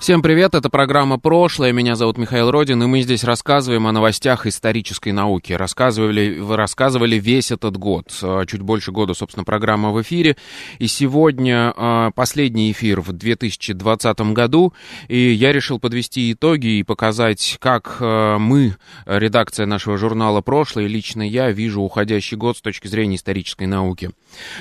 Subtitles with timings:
[0.00, 4.46] Всем привет, это программа «Прошлое», меня зовут Михаил Родин, и мы здесь рассказываем о новостях
[4.46, 5.52] исторической науки.
[5.52, 10.38] Рассказывали, рассказывали весь этот год, э, чуть больше года, собственно, программа в эфире.
[10.78, 14.72] И сегодня э, последний эфир в 2020 году,
[15.08, 21.20] и я решил подвести итоги и показать, как э, мы, редакция нашего журнала «Прошлое», лично
[21.20, 24.12] я вижу уходящий год с точки зрения исторической науки.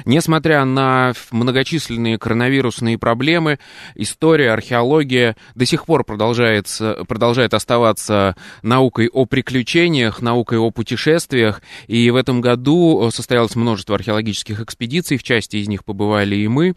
[0.06, 3.60] Несмотря на многочисленные коронавирусные проблемы,
[3.96, 11.62] история, археология, до сих пор продолжается, продолжает оставаться наукой о приключениях, наукой о путешествиях.
[11.88, 16.48] И в этом году э, состоялось множество археологических экспедиций, в части из них побывали и
[16.48, 16.76] мы.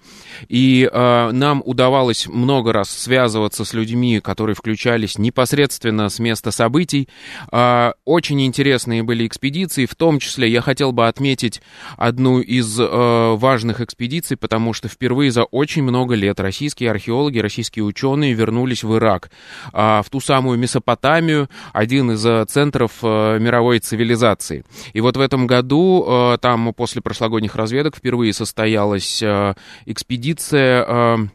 [0.48, 7.08] И э, нам удавалось много раз связываться с людьми, которые включались непосредственно с места событий.
[7.50, 11.62] Э, очень интересные были экспедиции, в том числе я хотел бы отметить
[11.96, 17.84] одну из э, важных экспедиций, потому что впервые за очень много лет российские археологи, российские
[17.84, 19.30] ученые вернулись в Ирак,
[19.72, 24.64] а, в ту самую Месопотамию, один из э, центров э, мировой цивилизации.
[24.92, 29.22] И вот в этом году там после прошлогодних разведок впервые состоялась
[29.86, 31.28] экспедиция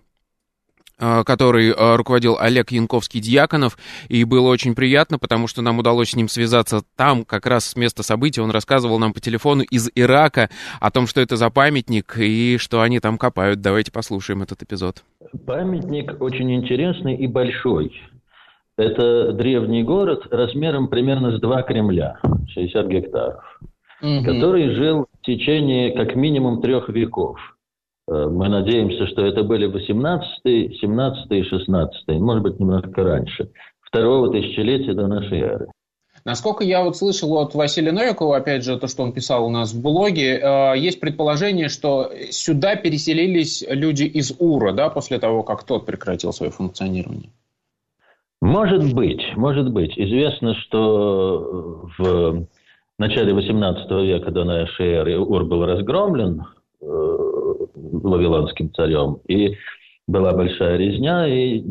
[0.98, 6.82] который руководил Олег Янковский-Дьяконов, и было очень приятно, потому что нам удалось с ним связаться
[6.96, 8.42] там, как раз с места события.
[8.42, 12.82] Он рассказывал нам по телефону из Ирака о том, что это за памятник и что
[12.82, 13.62] они там копают.
[13.62, 15.04] Давайте послушаем этот эпизод.
[15.46, 17.92] Памятник очень интересный и большой.
[18.78, 22.20] Это древний город размером примерно с два Кремля,
[22.54, 23.44] 60 гектаров,
[24.02, 24.24] угу.
[24.24, 27.40] который жил в течение как минимум трех веков.
[28.08, 33.50] Э, мы надеемся, что это были 18, 17 и 16, может быть, немножко раньше,
[33.82, 35.68] второго тысячелетия до нашей эры.
[36.26, 39.74] Насколько я вот слышал от Василия Новикова, опять же, то, что он писал у нас
[39.74, 45.64] в блоге, э, есть предположение, что сюда переселились люди из Ура, да, после того, как
[45.64, 47.30] тот прекратил свое функционирование.
[48.42, 49.98] Может быть, может быть.
[49.98, 52.46] Известно, что в
[53.00, 56.46] начале XVIII века до нашей эры Ур был разгромлен
[56.82, 56.86] э,
[57.92, 59.56] вавилонским царем, и
[60.08, 61.64] была большая резня, и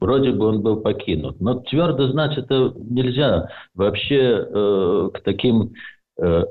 [0.00, 1.40] вроде бы он был покинут.
[1.40, 3.48] Но твердо знать это нельзя.
[3.74, 5.72] Вообще э, к таким
[6.20, 6.44] э,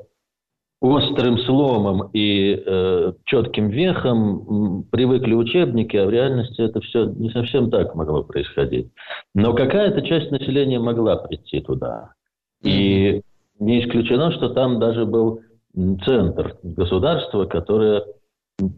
[0.80, 7.70] острым сломам и э, четким вехам привыкли учебники, а в реальности это все не совсем
[7.70, 8.90] так могло происходить.
[9.34, 12.12] Но какая-то часть населения могла прийти туда.
[12.62, 13.22] И
[13.58, 15.40] не исключено, что там даже был
[16.04, 18.04] центр государства, которое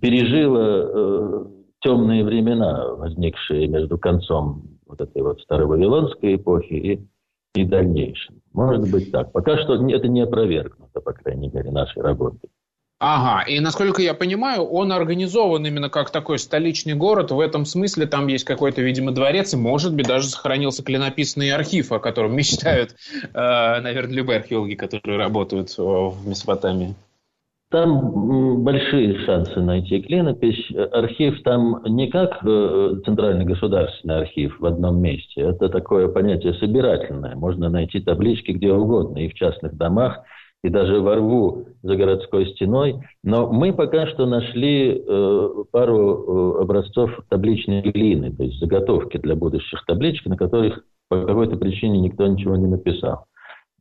[0.00, 1.44] пережило э,
[1.80, 7.08] темные времена, возникшие между концом вот этой вот старой вавилонской эпохи и,
[7.54, 8.40] и дальнейшим.
[8.52, 9.32] Может быть так.
[9.32, 12.50] Пока что это не опровергнуто, по крайней мере, нашей работой.
[12.98, 17.30] Ага, и насколько я понимаю, он организован именно как такой столичный город.
[17.30, 21.92] В этом смысле там есть какой-то, видимо, дворец, и, может быть, даже сохранился клинописный архив,
[21.92, 26.94] о котором мечтают, э, наверное, любые археологи, которые работают в Месопотамии.
[27.76, 30.72] Там большие шансы найти клинопись.
[30.92, 35.42] Архив там не как э, центральный государственный архив в одном месте.
[35.42, 37.36] Это такое понятие собирательное.
[37.36, 40.20] Можно найти таблички где угодно, и в частных домах,
[40.64, 42.94] и даже во рву за городской стеной.
[43.22, 49.36] Но мы пока что нашли э, пару э, образцов табличной глины, то есть заготовки для
[49.36, 53.26] будущих табличек, на которых по какой-то причине никто ничего не написал.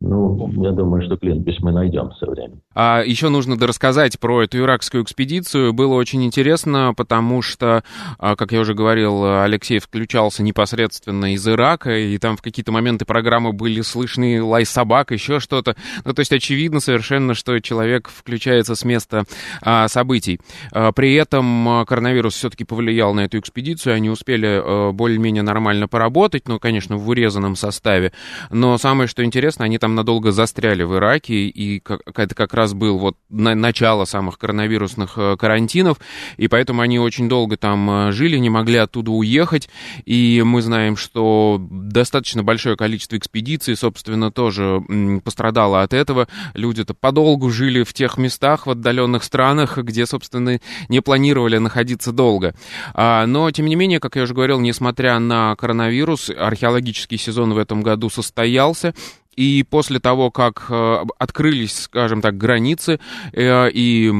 [0.02, 2.62] Ну, я думаю, что клинопись мы найдем со временем.
[2.74, 5.72] А еще нужно рассказать про эту иракскую экспедицию.
[5.72, 7.82] Было очень интересно, потому что,
[8.20, 13.06] а, как я уже говорил, Алексей включался непосредственно из Ирака, и там в какие-то моменты
[13.06, 15.78] программы были слышны лай собак, еще что-то.
[16.04, 19.24] Ну, то есть очевидно совершенно, что человек включается с места
[19.62, 20.42] а, событий.
[20.74, 26.60] А, при этом коронавирус все-таки повлиял на эту экспедицию, они успели более-менее нормально поработать, ну,
[26.60, 28.12] конечно, в урезанном составе.
[28.50, 31.80] Но самое, что интересно, они там надолго застряли в Ираке, и
[32.16, 36.00] это как раз был вот начало самых коронавирусных э, карантинов,
[36.38, 39.70] и поэтому они очень долго там э, жили, не могли оттуда уехать,
[40.04, 44.82] и мы знаем, что достаточно большое количество экспедиций, собственно, тоже
[45.24, 46.28] пострадало от этого.
[46.56, 50.60] Люди-то подолгу жили в тех местах, в отдаленных странах, где, собственно,
[50.90, 52.56] не планировали находиться долго.
[52.96, 57.60] А, но, тем не менее, как я уже говорил, несмотря на коронавирус, археологический сезон в
[57.60, 58.96] этом году состоялся,
[59.36, 63.00] И после того, как э, открылись, скажем так, границы
[63.34, 64.12] э, и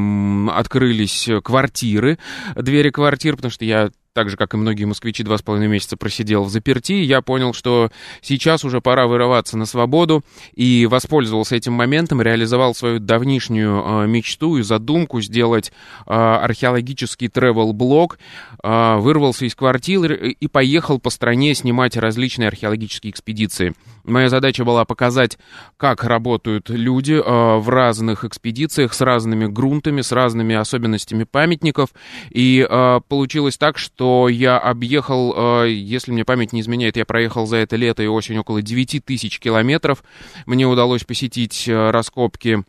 [0.52, 2.18] открылись квартиры,
[2.54, 5.98] двери квартир, потому что я так же, как и многие москвичи, два с половиной месяца
[5.98, 7.90] просидел в заперти, я понял, что
[8.22, 10.24] сейчас уже пора вырываться на свободу,
[10.54, 15.70] и воспользовался этим моментом, реализовал свою давнишнюю э, мечту и задумку сделать
[16.06, 18.18] э, археологический travel-блог,
[18.62, 23.74] э, вырвался из квартиры и поехал по стране снимать различные археологические экспедиции.
[24.04, 25.36] Моя задача была показать,
[25.76, 31.90] как работают люди э, в разных экспедициях с разными грунтами, с разными особенностями памятников.
[32.30, 37.46] И э, получилось так, что я объехал, э, если мне память не изменяет, я проехал
[37.46, 40.02] за это лето и осень около 9 тысяч километров.
[40.46, 42.64] Мне удалось посетить э, раскопки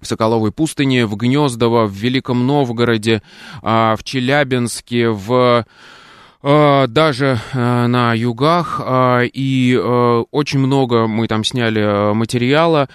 [0.00, 3.22] в Соколовой пустыне, в Гнездово, в Великом Новгороде,
[3.62, 5.64] э, в Челябинске, в
[6.42, 9.76] даже э, на югах, э, и
[10.30, 12.88] очень много мы там сняли материала,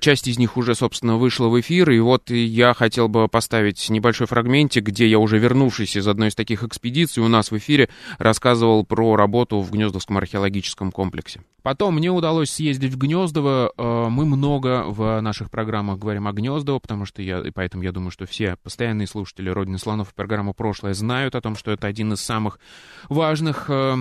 [0.00, 4.26] часть из них уже, собственно, вышла в эфир, и вот я хотел бы поставить небольшой
[4.26, 8.84] фрагментик, где я уже вернувшись из одной из таких экспедиций у нас в эфире рассказывал
[8.84, 11.40] про работу в Гнездовском археологическом комплексе.
[11.62, 13.72] Потом мне удалось съездить в Гнездово.
[13.76, 18.10] Мы много в наших программах говорим о Гнездово, потому что я, и поэтому я думаю,
[18.10, 22.12] что все постоянные слушатели Родины Слонов и программы «Прошлое» знают о том, что это один
[22.12, 22.58] из самых
[23.08, 23.96] важных э,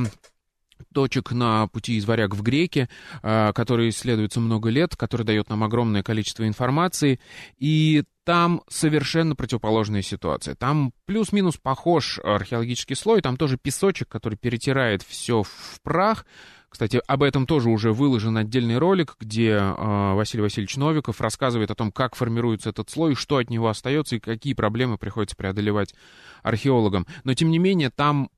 [0.93, 2.89] точек на пути из варяг в греки,
[3.21, 7.19] э, который исследуется много лет, который дает нам огромное количество информации,
[7.57, 10.55] и там совершенно противоположная ситуация.
[10.55, 16.25] Там плюс-минус похож археологический слой, там тоже песочек, который перетирает все в прах,
[16.69, 21.75] кстати, об этом тоже уже выложен отдельный ролик, где э, Василий Васильевич Новиков рассказывает о
[21.75, 25.95] том, как формируется этот слой, что от него остается и какие проблемы приходится преодолевать
[26.43, 27.07] археологам.
[27.23, 28.29] Но, тем не менее, там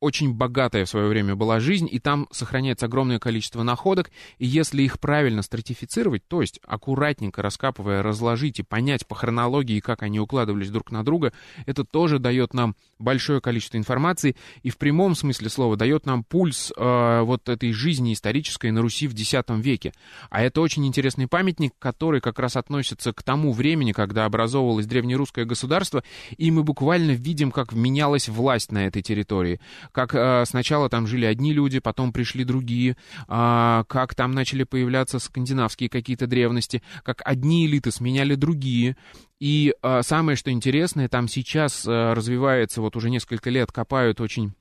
[0.00, 4.82] очень богатая в свое время была жизнь, и там сохраняется огромное количество находок, и если
[4.82, 10.70] их правильно стратифицировать, то есть аккуратненько раскапывая, разложить и понять по хронологии, как они укладывались
[10.70, 11.32] друг на друга,
[11.66, 16.72] это тоже дает нам большое количество информации, и в прямом смысле слова дает нам пульс
[16.76, 19.92] э, вот этой жизни исторической на Руси в X веке.
[20.30, 25.44] А это очень интересный памятник, который как раз относится к тому времени, когда образовывалось древнерусское
[25.44, 26.04] государство,
[26.36, 29.60] и мы буквально видим, как менялась власть на этой территории
[29.92, 32.96] как э, сначала там жили одни люди, потом пришли другие,
[33.28, 38.96] э, как там начали появляться скандинавские какие-то древности, как одни элиты сменяли другие.
[39.40, 44.54] И э, самое, что интересное, там сейчас э, развивается, вот уже несколько лет копают очень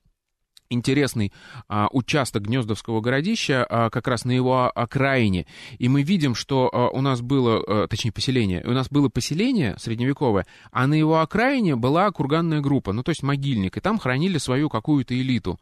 [0.69, 1.31] интересный
[1.67, 5.45] а, участок Гнездовского городища а, как раз на его окраине.
[5.77, 9.75] И мы видим, что а, у нас было, а, точнее поселение, у нас было поселение
[9.79, 14.37] средневековое, а на его окраине была курганная группа, ну то есть могильник, и там хранили
[14.37, 15.59] свою какую-то элиту.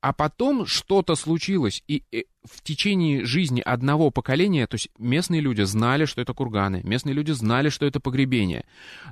[0.00, 5.62] А потом что-то случилось, и, и в течение жизни одного поколения, то есть местные люди
[5.62, 8.64] знали, что это курганы, местные люди знали, что это погребение,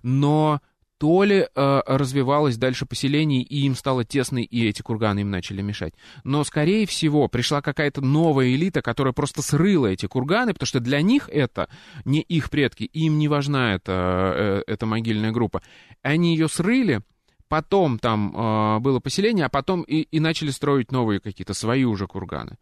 [0.02, 0.60] но
[1.02, 5.60] то ли э, развивалось дальше поселение, и им стало тесно, и эти курганы им начали
[5.60, 5.94] мешать.
[6.22, 11.02] Но, скорее всего, пришла какая-то новая элита, которая просто срыла эти курганы, потому что для
[11.02, 11.68] них это
[12.04, 15.60] не их предки, им не важна эта, э, эта могильная группа.
[16.02, 17.00] Они ее срыли,
[17.48, 22.06] потом там э, было поселение, а потом и, и начали строить новые какие-то свои уже
[22.06, 22.58] курганы.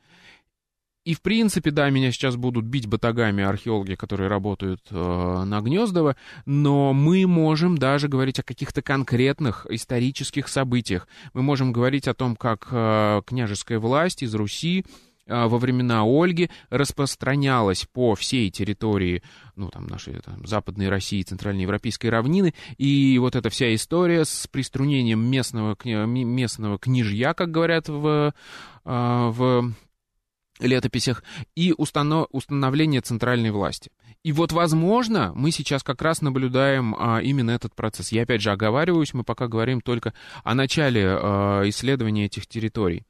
[1.10, 6.14] И, в принципе, да, меня сейчас будут бить батагами археологи, которые работают э, на Гнездово,
[6.46, 11.08] но мы можем даже говорить о каких-то конкретных исторических событиях.
[11.34, 14.84] Мы можем говорить о том, как э, княжеская власть из Руси
[15.26, 19.24] э, во времена Ольги распространялась по всей территории,
[19.56, 25.28] ну, там, нашей там, Западной России, Центральноевропейской равнины, и вот эта вся история с приструнением
[25.28, 28.32] местного, местного княжья, как говорят в,
[28.84, 29.74] э, в
[30.60, 31.22] летописях,
[31.54, 33.90] и установ, установление центральной власти.
[34.22, 38.12] И вот, возможно, мы сейчас как раз наблюдаем а, именно этот процесс.
[38.12, 40.12] Я опять же оговариваюсь, мы пока говорим только
[40.44, 43.04] о начале а, исследования этих территорий.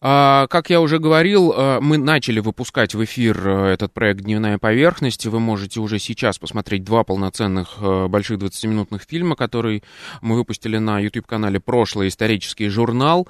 [0.00, 4.58] А, как я уже говорил, а, мы начали выпускать в эфир а, этот проект «Дневная
[4.58, 5.26] поверхность».
[5.26, 9.82] Вы можете уже сейчас посмотреть два полноценных больших 20-минутных фильма, которые
[10.22, 13.28] мы выпустили на YouTube-канале «Прошлый исторический журнал».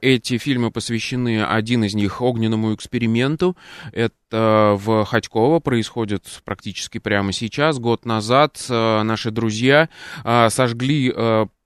[0.00, 3.56] Эти фильмы посвящены, один из них, огненному эксперименту.
[3.92, 7.78] Это в Ходьково происходит практически прямо сейчас.
[7.78, 9.88] Год назад наши друзья
[10.48, 11.12] сожгли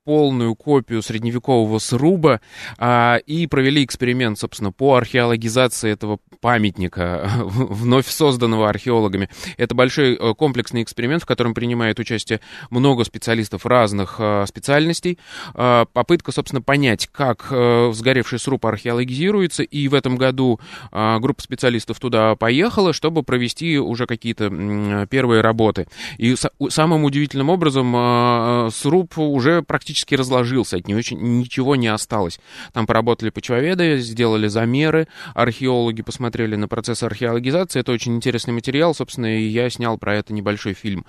[0.07, 2.41] полную копию средневекового сруба
[2.79, 9.29] а, и провели эксперимент, собственно, по археологизации этого памятника, вновь созданного археологами.
[9.57, 15.19] Это большой э, комплексный эксперимент, в котором принимает участие много специалистов разных а, специальностей.
[15.55, 20.61] А, попытка, собственно, понять, как а, сгоревший сруб археологизируется, и в этом году
[20.93, 25.89] а, группа специалистов туда поехала, чтобы провести уже какие-то первые работы.
[26.17, 26.37] И
[26.69, 32.41] самым удивительным образом а, сруб уже практически разложился, от него ничего не осталось.
[32.73, 37.81] Там поработали почвоведы, сделали замеры, археологи посмотрели на процесс археологизации.
[37.81, 41.07] Это очень интересный материал, собственно, и я снял про это небольшой фильм.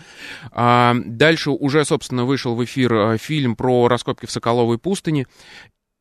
[0.51, 5.25] А дальше уже, собственно, вышел в эфир а, фильм про раскопки в Соколовой пустыне.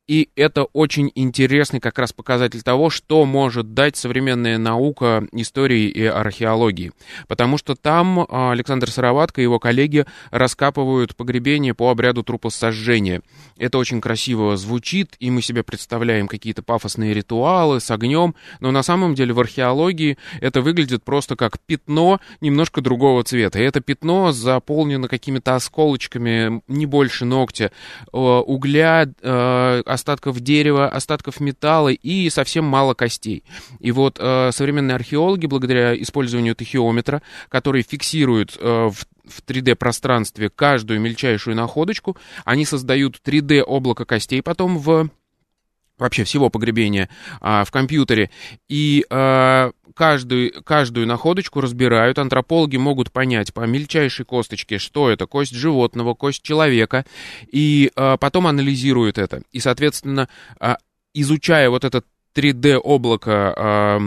[0.07, 6.05] И это очень интересный как раз показатель того, что может дать современная наука истории и
[6.05, 6.93] археологии.
[7.27, 13.21] Потому что там а, Александр Сыроватко и его коллеги раскапывают погребение по обряду трупосожжения.
[13.57, 18.83] Это очень красиво звучит, и мы себе представляем какие-то пафосные ритуалы с огнем, но на
[18.83, 23.59] самом деле в археологии это выглядит просто как пятно немножко другого цвета.
[23.59, 27.71] И это пятно заполнено какими-то осколочками, не больше ногтя,
[28.13, 33.43] угля, а, остатков дерева, остатков металла и совсем мало костей.
[33.79, 41.01] И вот э, современные археологи, благодаря использованию тахиометра, который фиксирует э, в в 3D-пространстве каждую
[41.01, 45.09] мельчайшую находочку, они создают 3D-облако костей потом в
[45.97, 47.09] вообще всего погребения
[47.41, 48.29] а, в компьютере,
[48.69, 55.55] и а, каждую, каждую находочку разбирают, антропологи могут понять по мельчайшей косточке, что это, кость
[55.55, 57.05] животного, кость человека,
[57.51, 59.41] и а, потом анализируют это.
[59.51, 60.77] И, соответственно, а,
[61.13, 62.05] изучая вот этот
[62.37, 63.99] 3D-облако,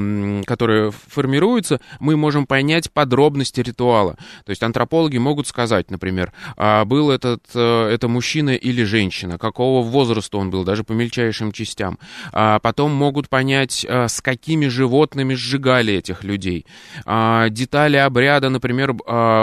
[0.46, 4.16] которое формируется, мы можем понять подробности ритуала.
[4.44, 9.82] То есть антропологи могут сказать, например, а был этот, э, это мужчина или женщина, какого
[9.82, 11.98] возраста он был, даже по мельчайшим частям.
[12.32, 16.66] А потом могут понять, э, с какими животными сжигали этих людей.
[17.04, 18.94] А детали обряда, например,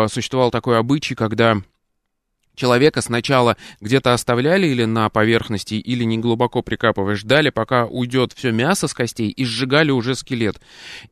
[0.10, 1.58] существовал такой обычай, когда
[2.58, 8.52] человека сначала где-то оставляли или на поверхности, или не глубоко прикапывая, ждали, пока уйдет все
[8.52, 10.60] мясо с костей, и сжигали уже скелет.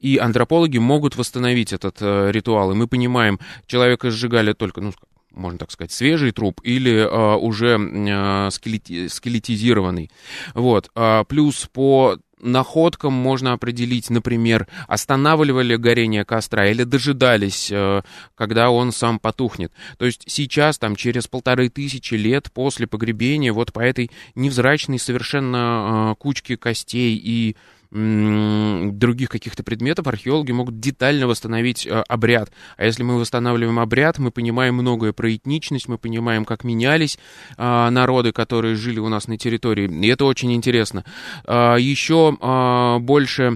[0.02, 2.74] И антропологи могут восстановить этот э, ритуал.
[2.74, 4.92] И мы понимаем, человека сжигали только, ну,
[5.36, 10.10] можно так сказать, свежий труп или э, уже э, скелети, скелетизированный.
[10.54, 10.90] Вот.
[10.96, 18.02] Э, плюс по находкам можно определить, например, останавливали горение костра или дожидались, э,
[18.36, 19.72] когда он сам потухнет.
[19.98, 26.12] То есть сейчас, там, через полторы тысячи лет после погребения, вот по этой невзрачной совершенно
[26.12, 27.56] э, кучке костей и
[27.96, 32.52] других каких-то предметов археологи могут детально восстановить э, обряд.
[32.76, 37.18] А если мы восстанавливаем обряд, мы понимаем многое про этничность, мы понимаем, как менялись
[37.58, 39.88] э, народы, которые жили у нас на территории.
[39.88, 41.06] И это очень интересно.
[41.46, 43.56] Э, еще э, больше а,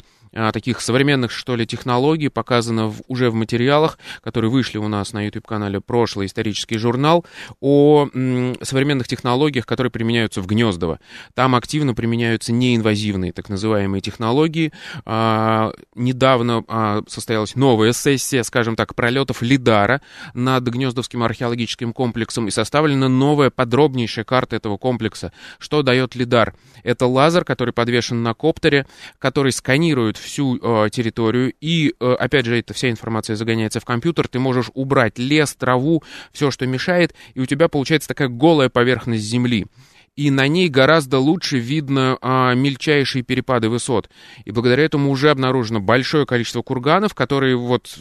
[0.52, 5.26] таких современных, что ли, технологий показано в, уже в материалах, которые вышли у нас на
[5.26, 7.26] YouTube-канале «Прошлый исторический журнал»,
[7.62, 11.00] о м, современных технологиях, которые применяются в Гнездово.
[11.34, 14.72] Там активно применяются неинвазивные так называемые технологии.
[15.06, 20.02] А, недавно а, состоялась новая сессия, скажем так, пролетов Лидара
[20.34, 25.32] над Гнездовским археологическим комплексом и составлена новая подробнейшая карта этого комплекса.
[25.58, 26.54] Что дает Лидар?
[26.84, 28.86] Это лазер, который подвешен на коптере,
[29.18, 34.28] который сканирует всю э, территорию, и, э, опять же, эта вся информация загоняется в компьютер,
[34.28, 39.24] ты можешь убрать лес, траву, все, что мешает, и у тебя получается такая голая поверхность
[39.24, 39.68] земли.
[40.16, 44.10] И на ней гораздо лучше видно а, мельчайшие перепады высот.
[44.44, 48.00] И благодаря этому уже обнаружено большое количество курганов, которые вот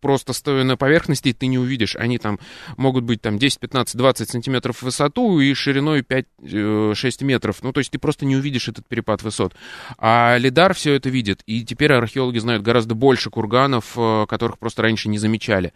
[0.00, 1.96] просто стоя на поверхности, ты не увидишь.
[1.96, 2.38] Они там
[2.76, 7.62] могут быть там 10, 15, 20 сантиметров в высоту и шириной 5-6 э, метров.
[7.62, 9.54] Ну, то есть ты просто не увидишь этот перепад высот.
[9.98, 11.42] А Лидар все это видит.
[11.46, 15.72] И теперь археологи знают гораздо больше курганов, э, которых просто раньше не замечали.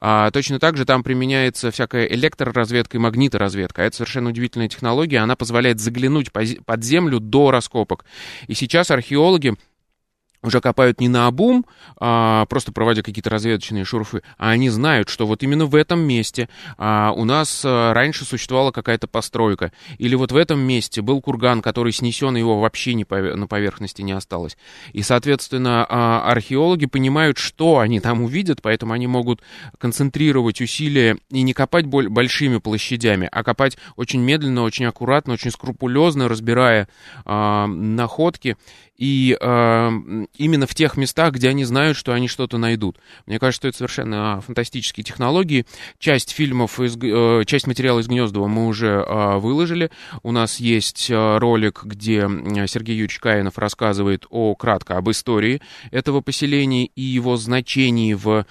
[0.00, 3.82] А, точно так же там применяется всякая электроразведка и магниторазведка.
[3.82, 5.18] Это совершенно удивительная технология.
[5.18, 8.04] Она позволяет заглянуть под землю до раскопок.
[8.46, 9.54] И сейчас археологи
[10.44, 11.64] уже копают не на обум,
[11.98, 16.48] а, просто проводя какие-то разведочные шурфы, а они знают, что вот именно в этом месте
[16.76, 21.62] а, у нас а, раньше существовала какая-то постройка, или вот в этом месте был курган,
[21.62, 24.56] который снесен, его вообще не пове- на поверхности не осталось.
[24.92, 29.40] И, соответственно, а, археологи понимают, что они там увидят, поэтому они могут
[29.78, 35.50] концентрировать усилия и не копать боль- большими площадями, а копать очень медленно, очень аккуратно, очень
[35.50, 36.88] скрупулезно, разбирая
[37.24, 38.56] а, находки.
[38.96, 39.90] И э,
[40.36, 42.98] именно в тех местах, где они знают, что они что-то найдут.
[43.26, 45.66] Мне кажется, что это совершенно фантастические технологии.
[45.98, 49.90] Часть фильмов, из, э, часть материала из Гнездова мы уже э, выложили.
[50.22, 52.28] У нас есть э, ролик, где
[52.66, 55.60] Сергей Юрьевич Каинов рассказывает о, кратко об истории
[55.90, 58.46] этого поселения и его значении в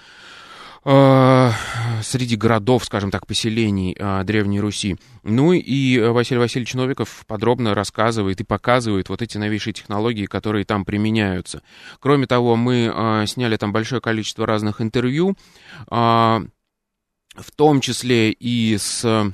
[0.84, 4.98] среди городов, скажем так, поселений э, Древней Руси.
[5.24, 10.84] Ну и Василий Васильевич Новиков подробно рассказывает и показывает вот эти новейшие технологии, которые там
[10.84, 11.64] применяются.
[12.00, 15.38] Кроме того, мы э, сняли там большое количество разных интервью,
[17.36, 19.34] в том числе и с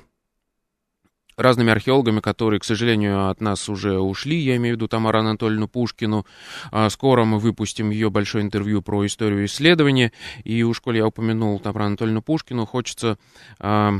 [1.39, 4.37] разными археологами, которые, к сожалению, от нас уже ушли.
[4.37, 6.25] Я имею в виду Тамару Анатольевну Пушкину.
[6.71, 10.11] А, скоро мы выпустим ее большое интервью про историю исследования.
[10.43, 13.17] И уж, коли я упомянул Тамару Анатольевну Пушкину, хочется
[13.59, 13.93] а,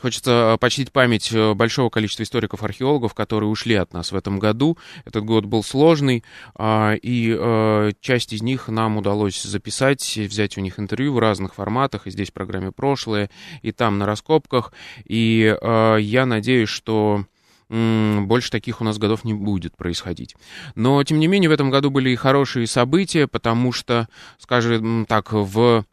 [0.00, 4.78] Хочется э, почтить память э, большого количества историков-археологов, которые ушли от нас в этом году.
[5.04, 10.60] Этот год был сложный, а, и э, часть из них нам удалось записать, взять у
[10.62, 13.28] них интервью в разных форматах, и здесь в программе «Прошлое»,
[13.60, 14.72] и там на раскопках.
[15.04, 17.26] И я надеюсь, что
[17.68, 20.36] больше таких у нас годов не будет происходить.
[20.74, 24.08] Но, тем не менее, в этом году были и хорошие события, потому что,
[24.38, 25.84] скажем так, в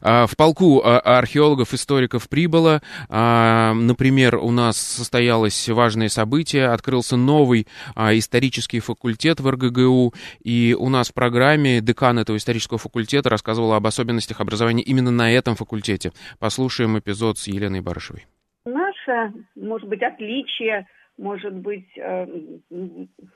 [0.00, 2.80] в полку а, археологов, историков прибыло.
[3.08, 10.12] А, например, у нас состоялось важное событие, открылся новый исторический факультет в РГГУ,
[10.42, 15.32] и у нас в программе декан этого исторического факультета рассказывал об особенностях образования именно на
[15.32, 16.12] этом факультете.
[16.38, 18.26] Послушаем эпизод с Еленой Барышевой.
[18.64, 20.86] Наше, может быть, отличие
[21.20, 22.26] может быть, э,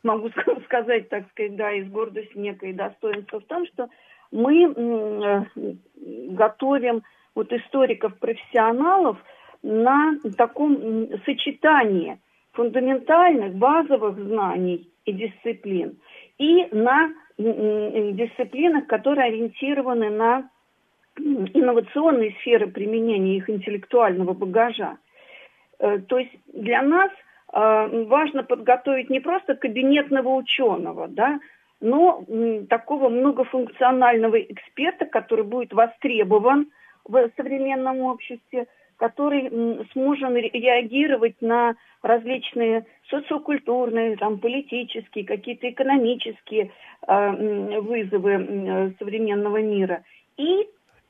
[0.03, 0.31] могу
[0.65, 3.89] сказать, так сказать, да, из гордости некое достоинство в том, что
[4.33, 5.45] мы э,
[5.97, 7.03] готовим
[7.35, 9.19] вот историков-профессионалов
[9.63, 12.19] на таком сочетании
[12.53, 15.99] фундаментальных, базовых знаний и дисциплин
[16.39, 20.49] и на дисциплинах, которые ориентированы на
[21.17, 24.99] инновационные сферы применения их интеллектуального багажа.
[25.79, 27.11] Э, то есть для нас
[27.53, 31.39] э, важно подготовить не просто кабинетного ученого, да,
[31.85, 32.25] но
[32.71, 36.71] такого многофункционального эксперта, который будет востребован
[37.05, 46.71] в современном обществе, который сможет реагировать на различные социокультурные, там, политические, какие-то экономические
[47.07, 50.05] э, вызовы современного мира.
[50.39, 50.67] И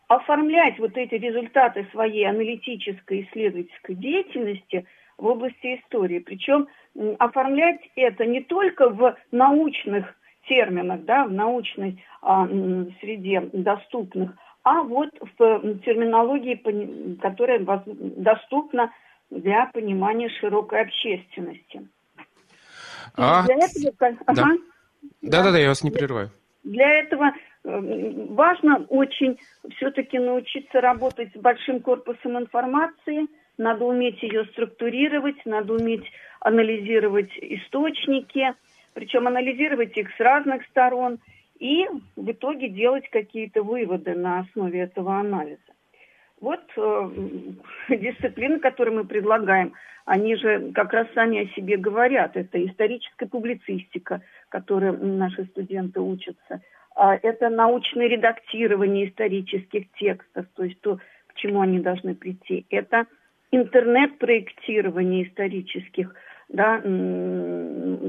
[0.08, 4.87] оформлять вот эти результаты своей аналитической исследовательской деятельности
[5.18, 6.18] в области истории.
[6.18, 6.66] Причем
[7.20, 10.16] оформлять это не только в научных
[10.48, 12.46] терминах, да, в научной а,
[13.00, 18.92] среде доступных, а вот в терминологии, которая доступна
[19.30, 21.87] для понимания широкой общественности.
[23.16, 23.44] А...
[23.44, 23.92] Для этого...
[24.00, 24.16] Да.
[24.26, 24.50] Ага.
[25.20, 26.30] Да, да, да, я вас не прерываю.
[26.62, 29.38] Для этого э, важно очень
[29.76, 33.26] все-таки научиться работать с большим корпусом информации,
[33.59, 36.04] надо уметь ее структурировать, надо уметь
[36.40, 38.54] анализировать источники,
[38.94, 41.18] причем анализировать их с разных сторон
[41.59, 45.61] и в итоге делать какие-то выводы на основе этого анализа.
[46.40, 47.11] Вот э,
[47.90, 49.72] дисциплины, которые мы предлагаем,
[50.04, 52.37] они же как раз сами о себе говорят.
[52.37, 56.61] Это историческая публицистика, которой наши студенты учатся.
[56.94, 62.66] А это научное редактирование исторических текстов, то есть то, к чему они должны прийти.
[62.70, 63.07] Это
[63.50, 66.14] интернет-проектирование исторических
[66.48, 66.80] да,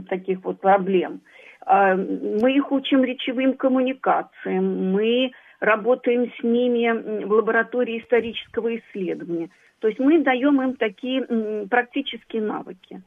[0.09, 1.21] таких вот проблем.
[1.65, 9.49] А, мы их учим речевым коммуникациям, мы работаем с ними в лаборатории исторического исследования.
[9.79, 13.01] То есть мы даем им такие практические навыки.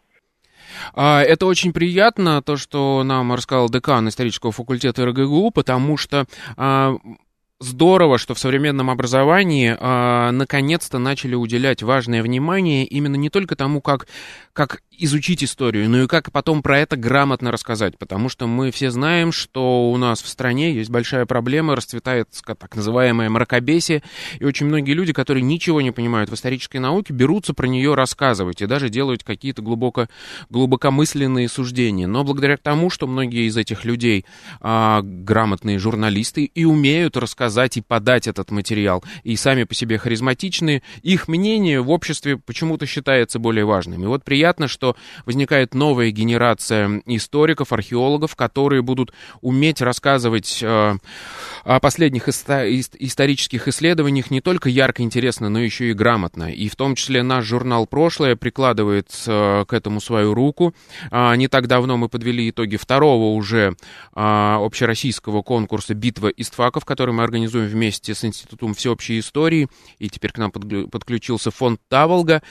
[0.95, 6.25] А, это очень приятно, то, что нам рассказал декан исторического факультета РГГУ, потому что
[6.57, 6.95] а,
[7.61, 13.81] Здорово, что в современном образовании э, наконец-то начали уделять важное внимание именно не только тому,
[13.81, 14.07] как,
[14.53, 18.93] как изучить историю, но и как потом про это грамотно рассказать, потому что мы все
[18.93, 24.05] знаем, что у нас в стране есть большая проблема, расцветает так называемое мракобесие,
[24.39, 28.63] и очень многие люди, которые ничего не понимают в исторической науке, берутся про нее рассказывать
[28.63, 30.07] и даже делают какие-то глубоко,
[30.49, 32.07] глубокомысленные суждения.
[32.07, 34.25] Но благодаря тому, что многие из этих людей
[34.61, 40.83] а, грамотные журналисты и умеют рассказать и подать этот материал, и сами по себе харизматичные,
[41.03, 44.05] их мнение в обществе почему-то считается более важным.
[44.05, 50.97] И вот приятно, что возникает новая генерация историков, археологов, которые будут уметь рассказывать э,
[51.65, 56.53] о последних исторических исследованиях не только ярко интересно, но еще и грамотно.
[56.53, 60.75] И в том числе наш журнал «Прошлое» прикладывает к этому свою руку.
[61.11, 63.77] Не так давно мы подвели итоги второго уже
[64.13, 69.69] общероссийского конкурса «Битва истфаков», который мы организуем вместе с Институтом всеобщей истории.
[69.99, 72.43] И теперь к нам подключился фонд Таволга.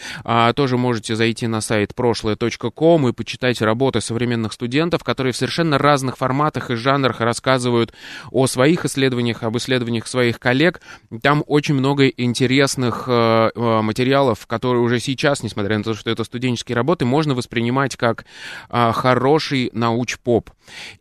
[0.56, 6.18] Тоже можете зайти на сайт прошлое.ком и почитать работы современных студентов, которые в совершенно разных
[6.18, 7.94] форматах и жанрах рассказывают
[8.32, 10.82] о своих исследованиях, об исследованиях своих коллег.
[11.22, 16.24] Там очень много интересных э, э, материалов, которые уже сейчас, несмотря на то, что это
[16.24, 18.26] студенческие работы, можно воспринимать как
[18.70, 20.50] э, хороший науч-поп.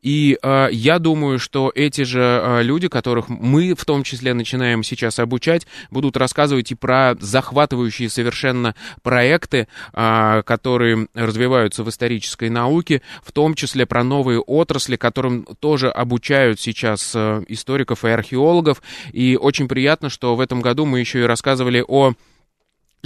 [0.02, 4.82] И э, я думаю, что эти же э, люди, которых мы в том числе начинаем
[4.82, 13.02] сейчас обучать, будут рассказывать и про захватывающие совершенно проекты, э, которые развиваются в исторической науке,
[13.22, 18.82] в том числе про новые отрасли, которым тоже обучают сейчас э, историков и археологов.
[19.12, 22.14] И очень приятно, что в этом году мы еще и рассказывали о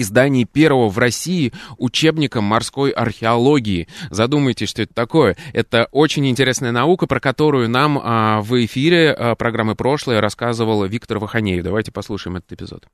[0.01, 3.89] издании первого в России учебника морской археологии.
[4.11, 5.37] Задумайтесь, что это такое.
[5.53, 11.19] Это очень интересная наука, про которую нам а, в эфире а, программы «Прошлое» рассказывал Виктор
[11.19, 11.65] Ваханеев.
[11.65, 12.87] Давайте послушаем этот эпизод.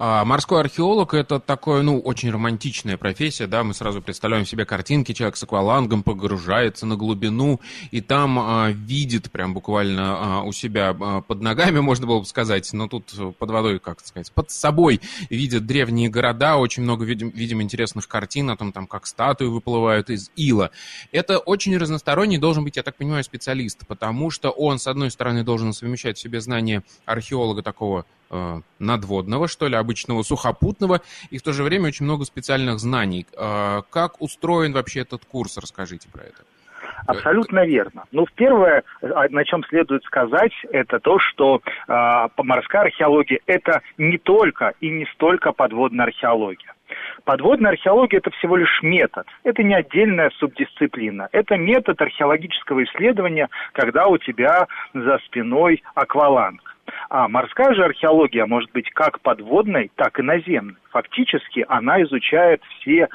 [0.00, 5.12] А, морской археолог это такое, ну, очень романтичная профессия, да, мы сразу представляем себе картинки,
[5.12, 10.02] человек с аквалангом погружается на глубину и там а, видит прям буквально
[10.38, 13.98] а, у себя а, под ногами, можно было бы сказать, но тут под водой, как
[14.00, 18.86] сказать, под собой видит древние города, очень много видим, видим интересных картин о том, там,
[18.86, 20.70] как статуи выплывают из ила.
[21.10, 25.42] Это очень разносторонний должен быть, я так понимаю, специалист, потому что он, с одной стороны,
[25.42, 31.42] должен совмещать в себе знания археолога такого э, надводного, что ли, обычного сухопутного, и в
[31.42, 33.26] то же время очень много специальных знаний.
[33.36, 35.56] Э, как устроен вообще этот курс?
[35.58, 36.42] Расскажите про это.
[37.06, 38.04] Абсолютно верно.
[38.12, 44.74] Ну, первое, на чем следует сказать, это то, что э, морская археология это не только
[44.80, 46.74] и не столько подводная археология.
[47.24, 51.28] Подводная археология– это всего лишь метод, это не отдельная субдисциплина.
[51.32, 56.62] Это метод археологического исследования, когда у тебя за спиной акваланг.
[57.10, 60.76] А морская же археология может быть как подводной, так и наземной.
[60.90, 63.08] Фактически она изучает все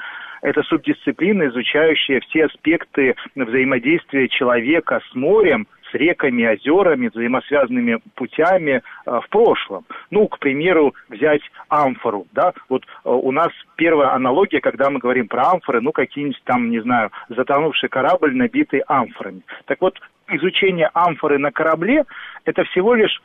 [0.44, 9.20] это субдисциплина, изучающая все аспекты взаимодействия человека с морем, с реками, озерами, взаимосвязанными путями э,
[9.20, 9.86] в прошлом.
[10.10, 15.28] Ну, к примеру, взять амфору, да, вот э, у нас первая аналогия, когда мы говорим
[15.28, 19.40] про амфоры, ну, какие-нибудь там, не знаю, затонувший корабль, набитый амфорами.
[19.64, 22.04] Так вот, изучение амфоры на корабле–
[22.44, 23.22] это всего лишь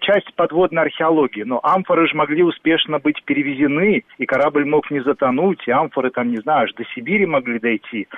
[0.00, 1.42] часть подводной археологии.
[1.42, 6.30] Но амфоры же могли успешно быть перевезены, и корабль мог не затонуть, и амфоры там,
[6.30, 8.08] не знаю, аж до Сибири могли дойти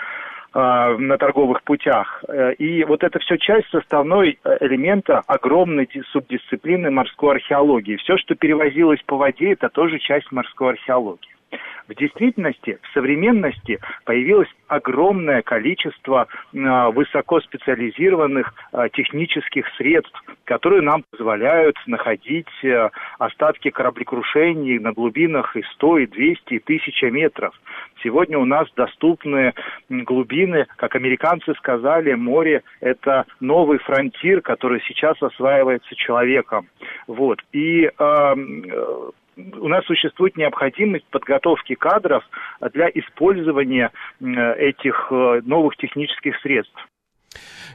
[0.54, 2.24] э, на торговых путях.
[2.28, 7.96] Э, и вот это все часть составной э, элемента огромной субдисциплины морской археологии.
[7.96, 11.33] Все, что перевозилось по воде, это тоже часть морской археологии.
[11.88, 21.76] В действительности, в современности появилось огромное количество а, высокоспециализированных а, технических средств, которые нам позволяют
[21.86, 27.54] находить а, остатки кораблекрушений на глубинах и 100, и 200, и 1000 метров.
[28.02, 29.52] Сегодня у нас доступны
[29.88, 36.66] глубины, как американцы сказали, море– это новый фронтир, который сейчас осваивается человеком.
[37.06, 37.40] Вот.
[37.52, 38.34] И э,
[39.36, 42.24] у нас существует необходимость подготовки кадров
[42.72, 46.78] для использования этих э, новых технических средств.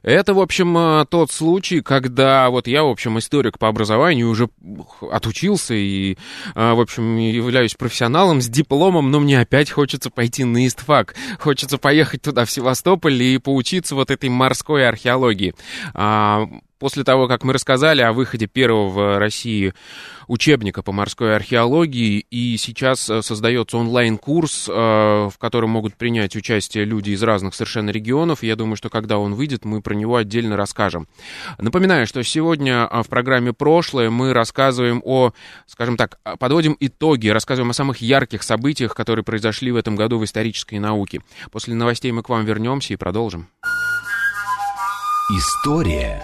[0.01, 4.49] Это, в общем, э, тот случай, когда вот я, в общем, историк по образованию, уже
[5.11, 10.65] отучился и, э, в общем, являюсь профессионалом с дипломом, но мне опять хочется пойти на
[10.65, 11.15] ИСТФАК.
[11.39, 15.53] Хочется поехать туда, в Севастополь, и поучиться вот этой морской археологии.
[16.79, 19.73] После того, как мы рассказали о выходе первого в России
[20.27, 26.85] учебника по морской археологии, и сейчас э, создается онлайн-курс, э, в котором могут принять участие
[26.85, 28.43] люди из разных совершенно регионов.
[28.43, 31.07] Я думаю, что когда он выйдет, мы про него отдельно расскажем.
[31.57, 35.33] Напоминаю, что сегодня э, в программе «Прошлое» мы рассказываем о,
[35.65, 40.23] скажем так, подводим итоги, рассказываем о самых ярких событиях, которые произошли в этом году в
[40.23, 41.21] исторической науке.
[41.51, 43.49] После новостей мы к вам вернемся и продолжим.
[45.31, 46.23] История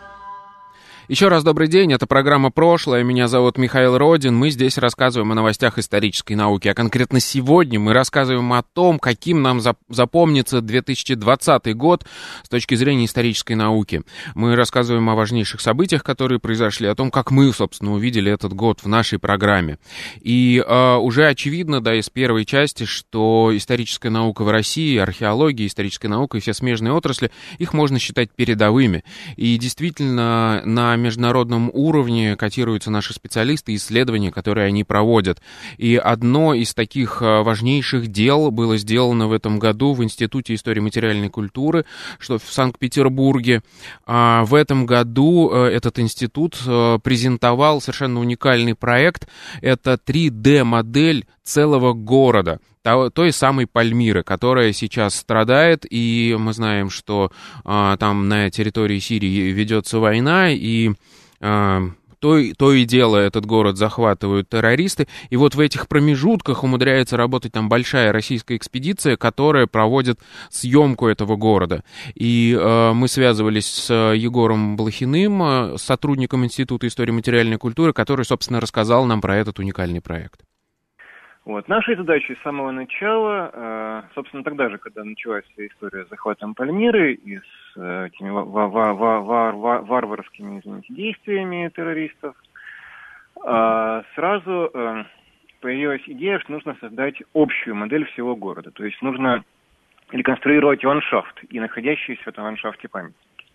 [1.11, 5.35] Еще раз добрый день, это программа «Прошлое», меня зовут Михаил Родин, мы здесь рассказываем о
[5.35, 12.05] новостях исторической науки, а конкретно сегодня мы рассказываем о том, каким нам запомнится 2020 год
[12.43, 14.03] с точки зрения исторической науки.
[14.35, 18.81] Мы рассказываем о важнейших событиях, которые произошли, о том, как мы, собственно, увидели этот год
[18.81, 19.79] в нашей программе.
[20.21, 26.07] И э, уже очевидно, да, из первой части, что историческая наука в России, археология, историческая
[26.07, 29.03] наука и все смежные отрасли, их можно считать передовыми.
[29.35, 35.41] И действительно, на международном уровне котируются наши специалисты, исследования, которые они проводят.
[35.77, 40.79] И одно из таких э, важнейших дел было сделано в этом году в Институте истории
[40.79, 41.85] материальной культуры,
[42.19, 43.61] что в Санкт-Петербурге.
[44.05, 49.27] А в этом году э, этот институт э, презентовал совершенно уникальный проект.
[49.61, 57.31] Это 3D-модель целого города, той самой Пальмиры, которая сейчас страдает, и мы знаем, что
[57.63, 60.91] а, там на территории Сирии ведется война, и
[61.39, 61.83] а,
[62.21, 65.07] то, то и дело этот город захватывают террористы.
[65.31, 70.19] И вот в этих промежутках умудряется работать там большая российская экспедиция, которая проводит
[70.51, 71.83] съемку этого города.
[72.13, 78.61] И э, мы связывались с Егором Блохиным, э, сотрудником Института истории материальной культуры, который, собственно,
[78.61, 80.41] рассказал нам про этот уникальный проект.
[81.43, 81.67] Вот.
[81.67, 86.53] Нашей задачей с самого начала, э, собственно, тогда же, когда началась вся история с захватом
[86.53, 92.35] Пальмиры и с э, этими варварскими извините, действиями террористов,
[93.43, 94.71] э, сразу
[95.61, 98.69] появилась идея, что нужно создать общую модель всего города.
[98.69, 99.43] То есть нужно
[100.11, 103.47] реконструировать ландшафт и находящиеся в этом ландшафте памятники.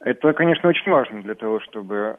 [0.00, 2.18] Это, конечно, очень важно для того, чтобы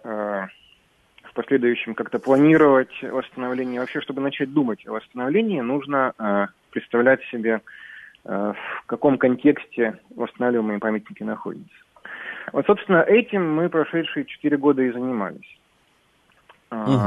[1.31, 3.79] в последующем как-то планировать восстановление.
[3.79, 7.61] Вообще, чтобы начать думать о восстановлении, нужно э, представлять себе,
[8.25, 11.73] э, в каком контексте восстанавливаемые памятники находятся.
[12.51, 15.57] Вот, собственно, этим мы прошедшие четыре года и занимались.
[16.69, 16.99] Угу.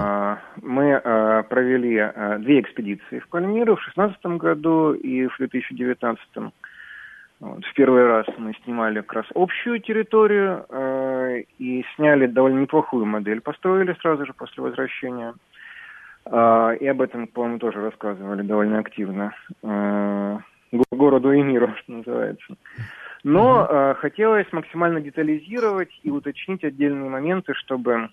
[0.62, 6.20] Мы э, провели э, две экспедиции в Пальмиру в 2016 году и в 2019
[7.44, 13.04] вот, в первый раз мы снимали как раз общую территорию э, и сняли довольно неплохую
[13.04, 15.34] модель, построили сразу же после возвращения.
[16.24, 20.38] Э, и об этом, по-моему, тоже рассказывали довольно активно э,
[20.90, 22.56] городу и миру, что называется.
[23.24, 28.08] Но э, хотелось максимально детализировать и уточнить отдельные моменты, чтобы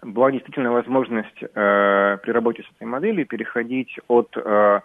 [0.00, 4.80] была действительно возможность э, при работе с этой моделью переходить от э,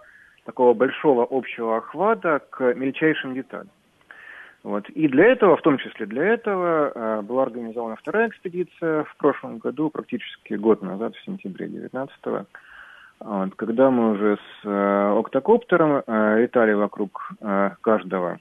[0.45, 3.69] такого большого общего охвата к мельчайшим деталям.
[4.63, 4.87] Вот.
[4.89, 9.57] И для этого, в том числе для этого, э, была организована вторая экспедиция в прошлом
[9.57, 12.45] году, практически год назад, в сентябре 19
[13.23, 17.33] вот, когда мы уже с э, октокоптером э, летали вокруг
[17.81, 18.39] каждого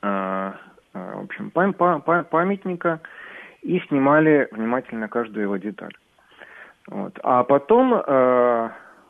[0.00, 3.00] в общем, пам пам памятника
[3.62, 5.92] и снимали внимательно каждую его деталь.
[6.86, 7.18] Вот.
[7.24, 8.00] А потом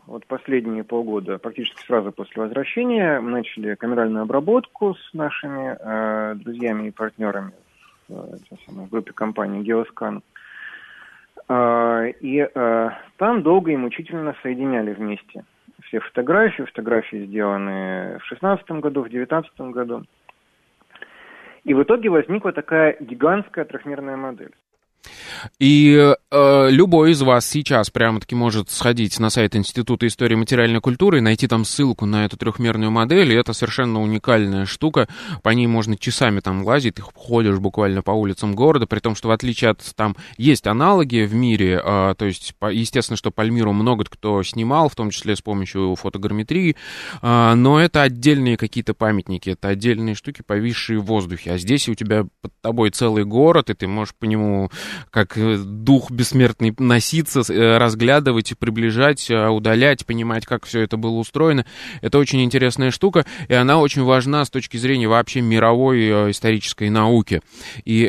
[0.08, 6.88] вот последние полгода, практически сразу после возвращения, мы начали камеральную обработку с нашими э, друзьями
[6.88, 7.52] и партнерами
[8.08, 10.22] в, э, в группе компании Geoscan.
[11.48, 15.44] Э, и э, там долго и мучительно соединяли вместе
[15.84, 16.62] все фотографии.
[16.62, 20.04] Фотографии сделаны в 2016 году, в 2019 году.
[21.64, 24.54] И в итоге возникла такая гигантская трехмерная модель.
[25.58, 31.18] И э, любой из вас сейчас прямо-таки может сходить на сайт Института истории материальной культуры
[31.18, 35.08] и найти там ссылку на эту трехмерную модель, и это совершенно уникальная штука,
[35.42, 39.28] по ней можно часами там лазить, ты ходишь буквально по улицам города, при том, что
[39.28, 44.04] в отличие от там есть аналоги в мире, э, то есть, естественно, что Пальмиру много
[44.04, 46.76] кто снимал, в том числе с помощью фотограмметрии,
[47.22, 51.94] э, но это отдельные какие-то памятники, это отдельные штуки, повисшие в воздухе, а здесь у
[51.94, 54.70] тебя под тобой целый город, и ты можешь по нему
[55.10, 61.16] как э, дух бессмертный носиться, э, разглядывать, приближать, э, удалять, понимать, как все это было
[61.16, 61.66] устроено.
[62.00, 67.42] Это очень интересная штука, и она очень важна с точки зрения вообще мировой исторической науки.
[67.84, 68.02] И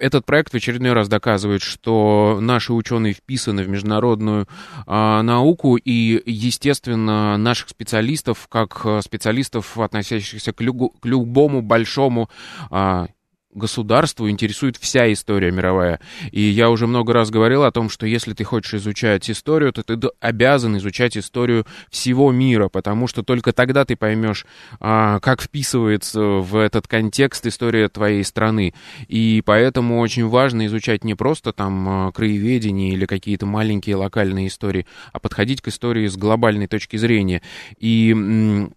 [0.00, 4.46] этот проект в очередной раз доказывает, что наши ученые вписаны в международную
[4.86, 12.28] а, науку, и, естественно, наших специалистов, как специалистов, относящихся к любому большому
[12.70, 13.08] а,
[13.52, 16.00] государству интересует вся история мировая.
[16.30, 19.82] И я уже много раз говорил о том, что если ты хочешь изучать историю, то
[19.82, 24.46] ты обязан изучать историю всего мира, потому что только тогда ты поймешь,
[24.78, 28.74] а, как вписывается в этот контекст история твоей страны.
[29.08, 34.86] И поэтому очень важно изучать не просто там а, краеведение или какие-то маленькие локальные истории,
[35.12, 37.42] а подходить к истории с глобальной точки зрения.
[37.78, 38.68] И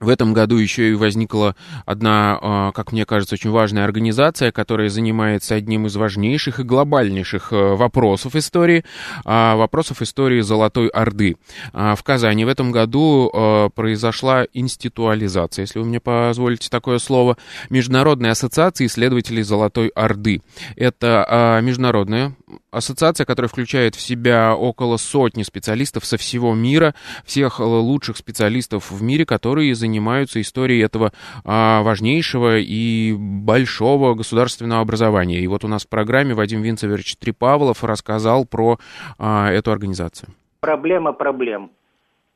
[0.00, 1.54] В этом году еще и возникла
[1.86, 7.52] одна, а, как мне кажется, очень важная организация, которая занимается одним из важнейших и глобальнейших
[7.52, 8.84] э, вопросов истории,
[9.24, 11.36] а, вопросов истории Золотой Орды.
[11.72, 13.30] А, в Казани в этом году
[13.74, 17.36] произошла институализация, если вы мне позволите такое слово,
[17.70, 20.42] Международной ассоциации исследователей Золотой Орды.
[20.76, 22.34] Это международная
[22.70, 29.02] ассоциация, которая включает в себя около сотни специалистов со всего мира, всех лучших специалистов в
[29.02, 29.83] мире, которые занимаются
[30.42, 31.12] историей этого
[31.44, 35.40] а, важнейшего и большого государственного образования.
[35.40, 38.78] И вот у нас в программе Вадим Винцеверович Трипавлов рассказал про
[39.18, 40.30] а, эту организацию.
[40.60, 41.70] Проблема проблем.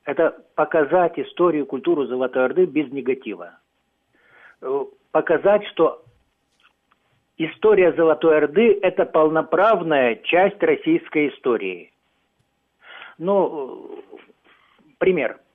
[0.05, 3.59] Это показать историю, культуру Золотой Орды без негатива.
[4.63, 6.03] Э, показать, что
[7.37, 11.93] история Золотой Орды– это полноправная часть российской истории.
[13.19, 14.03] Ну,
[14.99, 15.39] пример–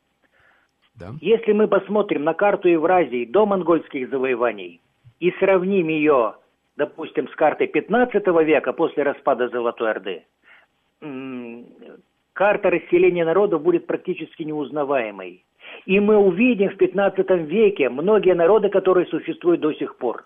[1.03, 1.13] да.
[1.21, 4.81] Если мы посмотрим на карту Евразии до монгольских завоеваний
[5.19, 6.35] и сравним ее,
[6.77, 10.23] допустим, с картой 15 века после распада Золотой Орды,
[12.33, 15.43] карта расселения народов будет практически неузнаваемой.
[15.85, 20.25] И мы увидим в 15 веке многие народы, которые существуют до сих пор.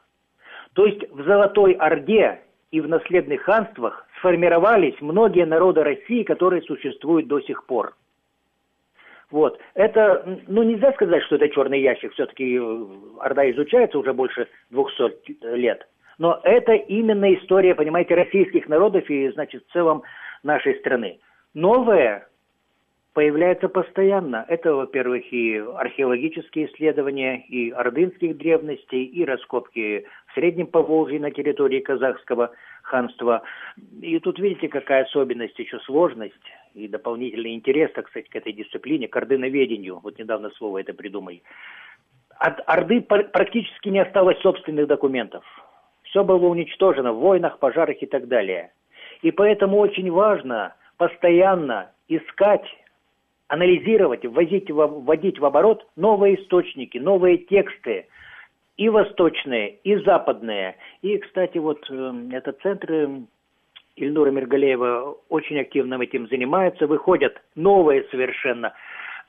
[0.73, 7.27] То есть в Золотой Орде и в наследных ханствах сформировались многие народы России, которые существуют
[7.27, 7.95] до сих пор.
[9.31, 9.59] Вот.
[9.73, 12.13] Это, ну, нельзя сказать, что это черный ящик.
[12.13, 12.85] Все-таки э,
[13.19, 15.87] Орда изучается уже больше 200 лет.
[16.17, 20.03] Но это именно история, понимаете, российских народов и, значит, в целом
[20.43, 21.19] нашей страны.
[21.53, 22.27] Новое
[23.13, 24.45] появляется постоянно.
[24.47, 31.79] Это, во-первых, и археологические исследования, и ордынских древностей, и раскопки в Среднем Поволжье на территории
[31.79, 32.51] казахского
[32.83, 33.41] ханства.
[34.01, 36.35] И тут видите, какая особенность, еще сложность
[36.77, 39.99] и дополнительный интерес, так сказать, к этой дисциплине, к ордыноведению.
[40.03, 41.41] Вот недавно слово это придумали.
[42.37, 45.43] От Орды практически не осталось собственных документов.
[46.03, 48.71] Все было уничтожено в войнах, пожарах и так далее.
[49.23, 52.65] И поэтому очень важно постоянно искать
[53.47, 58.05] анализировать, вводить, вводить в оборот новые источники, новые тексты,
[58.77, 60.75] и восточные, и западные.
[61.01, 63.21] И, кстати, вот э, этот центр э,
[63.97, 66.85] Ильнура Миргалеева очень активно этим занимается.
[66.87, 68.73] Выходят новые совершенно,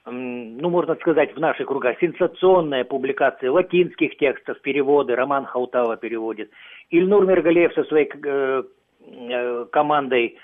[0.04, 6.50] э, ну, можно сказать, в наших кругах, сенсационные публикации латинских текстов, переводы, Роман Хаутала переводит.
[6.90, 8.62] Ильнур Миргалеев со своей э,
[9.00, 10.38] э, командой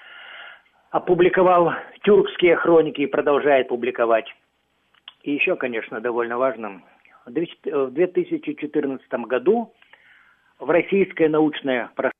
[0.90, 4.26] опубликовал тюркские хроники и продолжает публиковать.
[5.22, 6.82] И еще, конечно, довольно важным,
[7.26, 9.72] в 2014 году
[10.58, 12.13] в российское научное пространство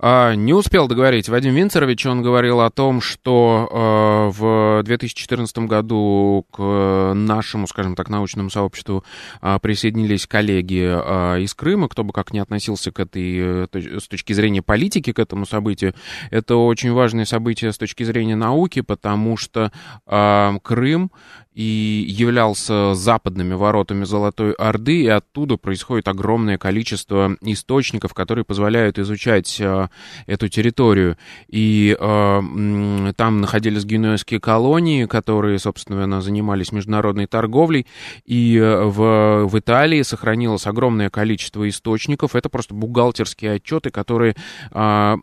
[0.00, 1.28] не успел договорить.
[1.28, 8.08] Вадим Винцерович, он говорил о том, что э, в 2014 году к нашему, скажем так,
[8.08, 9.04] научному сообществу
[9.42, 14.32] э, присоединились коллеги э, из Крыма, кто бы как ни относился к этой, с точки
[14.32, 15.94] зрения политики, к этому событию,
[16.30, 19.72] это очень важное событие с точки зрения науки, потому что
[20.06, 21.10] Крым
[21.58, 29.60] и являлся западными воротами Золотой Орды, и оттуда происходит огромное количество источников, которые позволяют изучать
[29.60, 29.88] э,
[30.26, 31.16] эту территорию.
[31.48, 37.88] И э, там находились генуэзские колонии, которые, собственно, занимались международной торговлей,
[38.24, 42.36] и э, в, в Италии сохранилось огромное количество источников.
[42.36, 44.36] Это просто бухгалтерские отчеты, которые
[44.70, 45.16] э,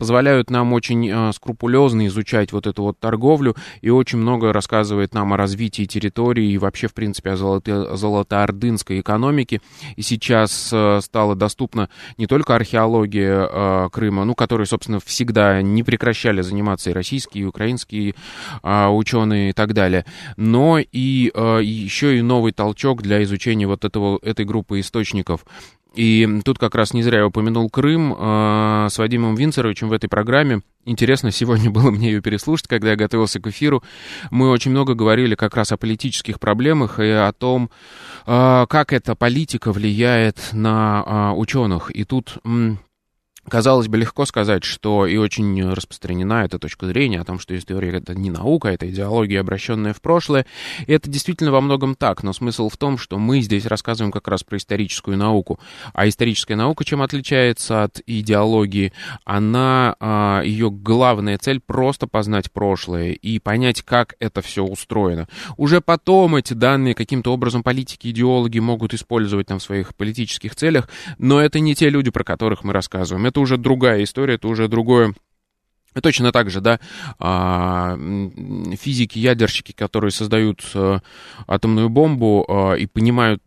[0.00, 5.34] позволяют нам очень э, скрупулезно изучать вот эту вот торговлю и очень много рассказывает нам
[5.34, 9.60] о развитии территории и вообще, в принципе, о золото золотоордынской экономике.
[9.96, 15.82] И сейчас э, стала доступна не только археология э, Крыма, ну, которые, собственно, всегда не
[15.82, 18.14] прекращали заниматься и российские, и украинские
[18.62, 24.46] ученые и так далее, но и еще и новый толчок для изучения вот этого, этой
[24.46, 25.44] группы источников.
[25.94, 30.08] И тут как раз не зря я упомянул Крым э, с Вадимом Винцеровичем в этой
[30.08, 30.62] программе.
[30.84, 33.82] Интересно сегодня было мне ее переслушать, когда я готовился к эфиру.
[34.30, 37.70] Мы очень много говорили как раз о политических проблемах и о том,
[38.26, 41.90] э, как эта политика влияет на э, ученых.
[41.94, 42.38] И тут...
[43.48, 47.90] Казалось бы, легко сказать, что и очень распространена эта точка зрения о том, что история—
[47.96, 50.46] это не наука, это идеология, обращенная в прошлое.
[50.86, 54.28] И это действительно во многом так, но смысл в том, что мы здесь рассказываем как
[54.28, 55.58] раз про историческую науку.
[55.94, 58.92] А историческая наука чем отличается от идеологии?
[59.24, 65.28] Она, а, ее главная цель— просто познать прошлое и понять, как это все устроено.
[65.56, 70.88] Уже потом эти данные каким-то образом политики, идеологи могут использовать там в своих политических целях,
[71.18, 74.68] но это не те люди, про которых мы рассказываем это уже другая история, это уже
[74.68, 75.14] другое.
[76.00, 76.78] Точно так же, да,
[77.18, 77.98] а,
[78.76, 81.00] физики-ядерщики, которые создают э,
[81.48, 83.42] атомную бомбу э, и понимают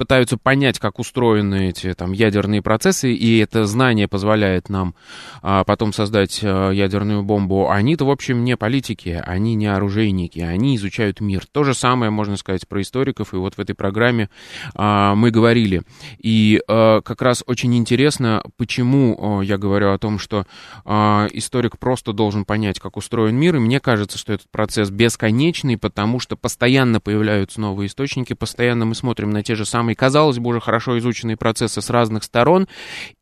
[0.00, 4.94] пытаются понять, как устроены эти там ядерные процессы, и это знание позволяет нам
[5.42, 7.68] а, потом создать а, ядерную бомбу.
[7.68, 11.44] Они-то, в общем, не политики, они не оружейники, они изучают мир.
[11.52, 14.30] То же самое можно сказать про историков, и вот в этой программе
[14.74, 15.82] а, мы говорили.
[16.16, 20.46] И а, как раз очень интересно, почему а, я говорю о том, что
[20.86, 25.76] а, историк просто должен понять, как устроен мир, и мне кажется, что этот процесс бесконечный,
[25.76, 30.38] потому что постоянно появляются новые источники, постоянно мы смотрим на те же самые самые, казалось
[30.38, 32.68] бы, уже хорошо изученные процессы с разных сторон,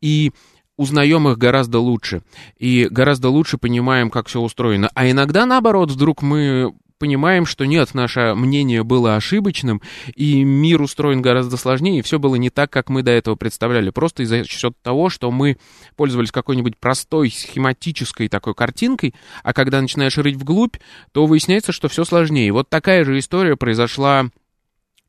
[0.01, 0.31] и
[0.77, 2.21] узнаем их гораздо лучше,
[2.57, 4.89] и гораздо лучше понимаем, как все устроено.
[4.93, 9.81] А иногда, наоборот, вдруг мы понимаем, что нет, наше мнение было ошибочным,
[10.15, 13.89] и мир устроен гораздо сложнее, и все было не так, как мы до этого представляли.
[13.89, 15.57] Просто из-за счет того, что мы
[15.95, 20.75] пользовались какой-нибудь простой схематической такой картинкой, а когда начинаешь рыть вглубь,
[21.13, 22.51] то выясняется, что все сложнее.
[22.51, 24.29] Вот такая же история произошла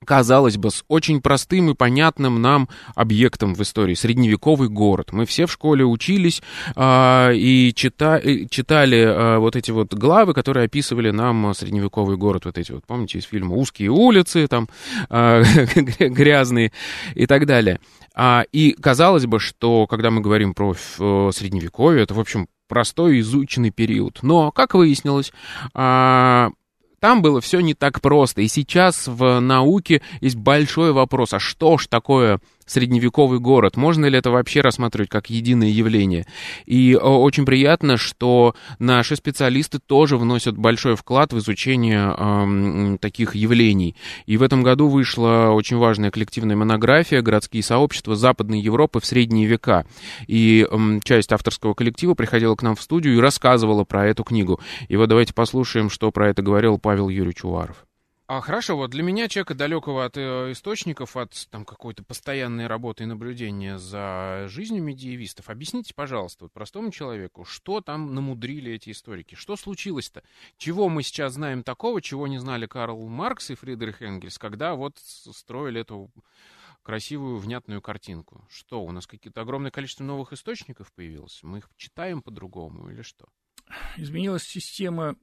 [0.04, 5.12] казалось бы, с очень простым и понятным нам объектом в истории, средневековый город.
[5.12, 6.42] Мы все в школе учились
[6.74, 12.56] э, и чита, читали э, вот эти вот главы, которые описывали нам средневековый город, вот
[12.56, 14.68] эти вот, помните, из фильма «Узкие улицы», там,
[15.10, 15.42] э,
[15.98, 16.72] грязные
[17.14, 17.78] и так далее.
[18.14, 23.70] А, и казалось бы, что когда мы говорим про средневековье, это, в общем, простой изученный
[23.70, 24.20] период.
[24.22, 25.32] Но, как выяснилось,
[25.74, 26.50] а,
[27.00, 28.42] там было все не так просто.
[28.42, 32.40] И сейчас в науке есть большой вопрос, а что ж такое
[32.70, 33.76] средневековый город.
[33.76, 36.26] Можно ли это вообще рассматривать как единое явление?
[36.66, 43.96] И очень приятно, что наши специалисты тоже вносят большой вклад в изучение э, таких явлений.
[44.26, 49.46] И в этом году вышла очень важная коллективная монография «Городские сообщества Западной Европы в средние
[49.46, 49.84] века».
[50.26, 54.60] И э, часть авторского коллектива приходила к нам в студию и рассказывала про эту книгу.
[54.88, 57.84] И вот давайте послушаем, что про это говорил Павел Юрьевич Уваров.
[58.32, 63.02] А хорошо, вот для меня, человека далекого от э, источников, от там какой-то постоянной работы
[63.02, 69.34] и наблюдения за жизнью медиевистов, объясните, пожалуйста, вот простому человеку, что там намудрили эти историки?
[69.34, 70.22] Что случилось-то?
[70.58, 74.96] Чего мы сейчас знаем такого, чего не знали Карл Маркс и Фридрих Энгельс, когда вот
[75.00, 76.12] строили эту
[76.84, 78.46] красивую, внятную картинку?
[78.48, 81.40] Что, у нас какие-то огромное количество новых источников появилось?
[81.42, 83.26] Мы их читаем по-другому или что?
[83.96, 85.16] Изменилась система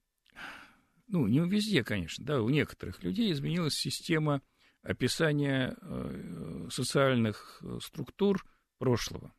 [1.07, 4.41] ну, не везде, конечно, да, у некоторых людей изменилась система
[4.83, 8.45] описания э, социальных э, структур
[8.77, 9.33] прошлого.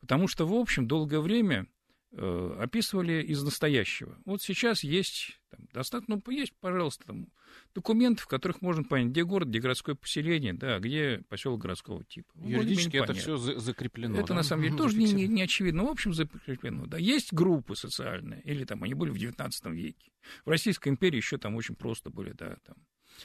[0.00, 1.66] Потому что, в общем, долгое время
[2.12, 4.18] э, описывали из настоящего.
[4.24, 7.28] Вот сейчас есть там, достаточно, ну, есть, пожалуйста, там,
[7.74, 12.32] документы, в которых можно понять, где город, где городское поселение, да, где поселок городского типа.
[12.34, 14.18] Ну, Юридически это все закреплено.
[14.18, 14.34] Это да?
[14.36, 15.82] на самом деле тоже не, не, не очевидно.
[15.82, 16.86] Но, в общем, закреплено.
[16.86, 16.98] Да.
[16.98, 20.12] Есть группы социальные, или там они были в XIX веке.
[20.44, 22.76] В Российской империи еще там очень просто были, да, там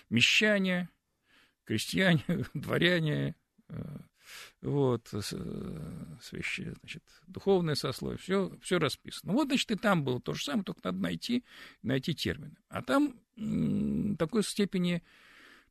[0.09, 0.89] мещане,
[1.65, 2.23] крестьяне,
[2.53, 3.35] дворяне,
[3.69, 3.97] э,
[4.61, 5.07] вот,
[6.21, 9.33] свящи, значит, духовное сословие, все, все расписано.
[9.33, 11.43] Вот, значит, и там было то же самое, только надо найти,
[11.81, 12.55] найти термины.
[12.69, 13.15] А там
[14.17, 15.03] такой степени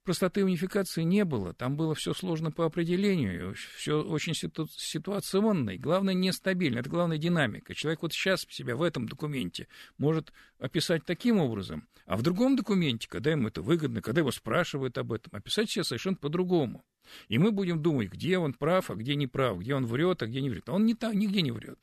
[0.03, 1.53] простоты унификации не было.
[1.53, 6.79] Там было все сложно по определению, все очень ситу- ситуационно, и главное, нестабильно.
[6.79, 7.75] Это главная динамика.
[7.75, 13.09] Человек вот сейчас себя в этом документе может описать таким образом, а в другом документе,
[13.09, 16.85] когда ему это выгодно, когда его спрашивают об этом, описать себя совершенно по-другому.
[17.29, 20.27] И мы будем думать, где он прав, а где не прав, где он врет, а
[20.27, 20.69] где не врет.
[20.69, 21.79] А он не так, нигде не врет.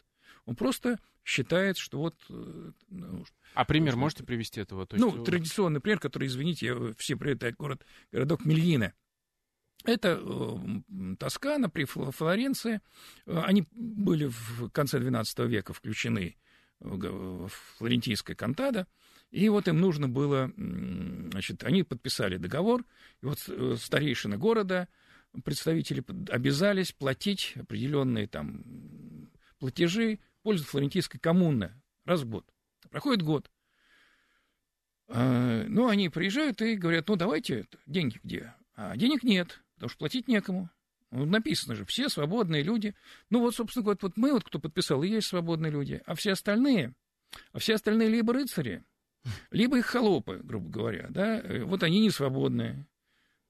[0.45, 2.15] Он просто считает, что вот...
[2.30, 4.88] Э, ну, а пример что, можете привести этого?
[4.88, 5.05] То есть...
[5.05, 8.93] Ну, традиционный пример, который, извините, я все привет, город, городок Мельина.
[9.84, 12.80] Это э, Тоскана при Флоренции.
[13.25, 16.38] Э, они были в конце XII века включены
[16.80, 18.88] в флорентийская кантада.
[19.30, 22.86] И вот им нужно было, значит, они подписали договор,
[23.21, 24.88] и вот старейшины города,
[25.43, 28.63] представители обязались платить определенные там
[29.59, 31.73] платежи пользу флорентийской коммуны
[32.05, 32.45] раз в год.
[32.89, 33.51] Проходит год.
[35.09, 38.53] А, ну, они приезжают и говорят, ну, давайте, деньги где?
[38.75, 40.69] А денег нет, потому что платить некому.
[41.11, 42.93] Ну, написано же, все свободные люди.
[43.29, 46.01] Ну, вот, собственно говоря, вот мы, вот, кто подписал, и есть свободные люди.
[46.05, 46.93] А все остальные,
[47.53, 48.83] а все остальные либо рыцари,
[49.51, 52.85] либо их холопы, грубо говоря, да, э, вот они не свободные.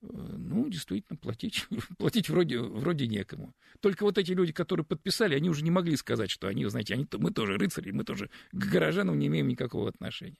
[0.01, 1.67] Ну, действительно, платить,
[1.97, 3.53] платить вроде, вроде некому.
[3.79, 7.07] Только вот эти люди, которые подписали, они уже не могли сказать, что они, знаете, они,
[7.13, 10.37] мы тоже рыцари, мы тоже к горожанам не имеем никакого отношения.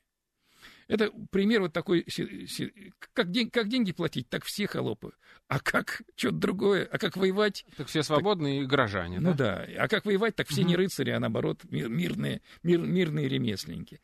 [0.88, 2.06] Это пример вот такой,
[3.14, 5.12] как, день, как деньги платить, так все холопы.
[5.48, 7.66] А как что-то другое, а как воевать?
[7.76, 9.66] Так все свободные так, горожане, Ну да?
[9.68, 10.70] да, а как воевать, так все угу.
[10.70, 14.00] не рыцари, а наоборот мирные, мир, мирные ремесленники.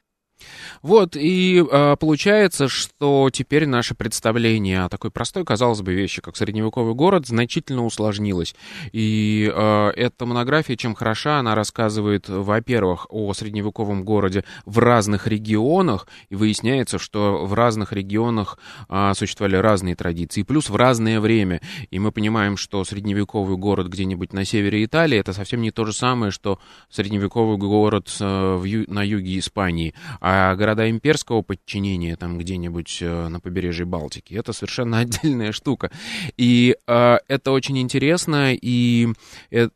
[0.81, 6.35] Вот, и э, получается, что теперь наше представление о такой простой, казалось бы, вещи, как
[6.35, 8.55] средневековый город, значительно усложнилось.
[8.91, 16.07] И э, эта монография, чем хороша, она рассказывает, во-первых, о средневековом городе в разных регионах,
[16.29, 18.57] и выясняется, что в разных регионах
[18.89, 21.61] э, существовали разные традиции, плюс в разное время.
[21.91, 25.93] И мы понимаем, что средневековый город где-нибудь на севере Италии, это совсем не то же
[25.93, 29.93] самое, что средневековый город э, в ю- на юге Испании.
[30.19, 35.91] А города имперского подчинения, там где-нибудь э, на побережье Балтики, это совершенно отдельная штука.
[36.38, 39.07] И э, это очень интересно, и
[39.51, 39.69] э,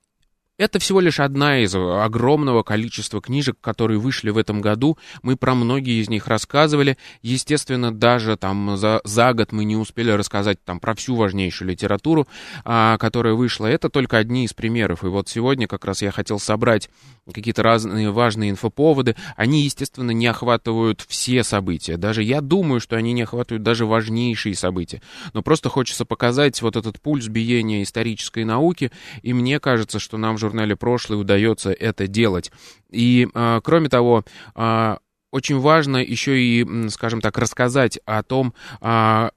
[0.57, 4.97] это всего лишь одна из огромного количества книжек, которые вышли в этом году.
[5.21, 6.97] Мы про многие из них рассказывали.
[7.21, 12.27] Естественно, даже там за, за год мы не успели рассказать там про всю важнейшую литературу,
[12.65, 13.67] а, которая вышла.
[13.67, 15.03] Это только одни из примеров.
[15.03, 16.89] И вот сегодня как раз я хотел собрать
[17.31, 19.15] какие-то разные важные инфоповоды.
[19.35, 21.97] Они, естественно, не охватывают все события.
[21.97, 25.01] Даже я думаю, что они не охватывают даже важнейшие события.
[25.33, 28.91] Но просто хочется показать вот этот пульс биения исторической науки.
[29.21, 32.51] И мне кажется, что нам же журнале «Прошлое» удается это делать.
[32.89, 34.23] И, а, кроме того,
[34.55, 34.99] а,
[35.31, 39.31] очень важно еще и, скажем так, рассказать о том, а,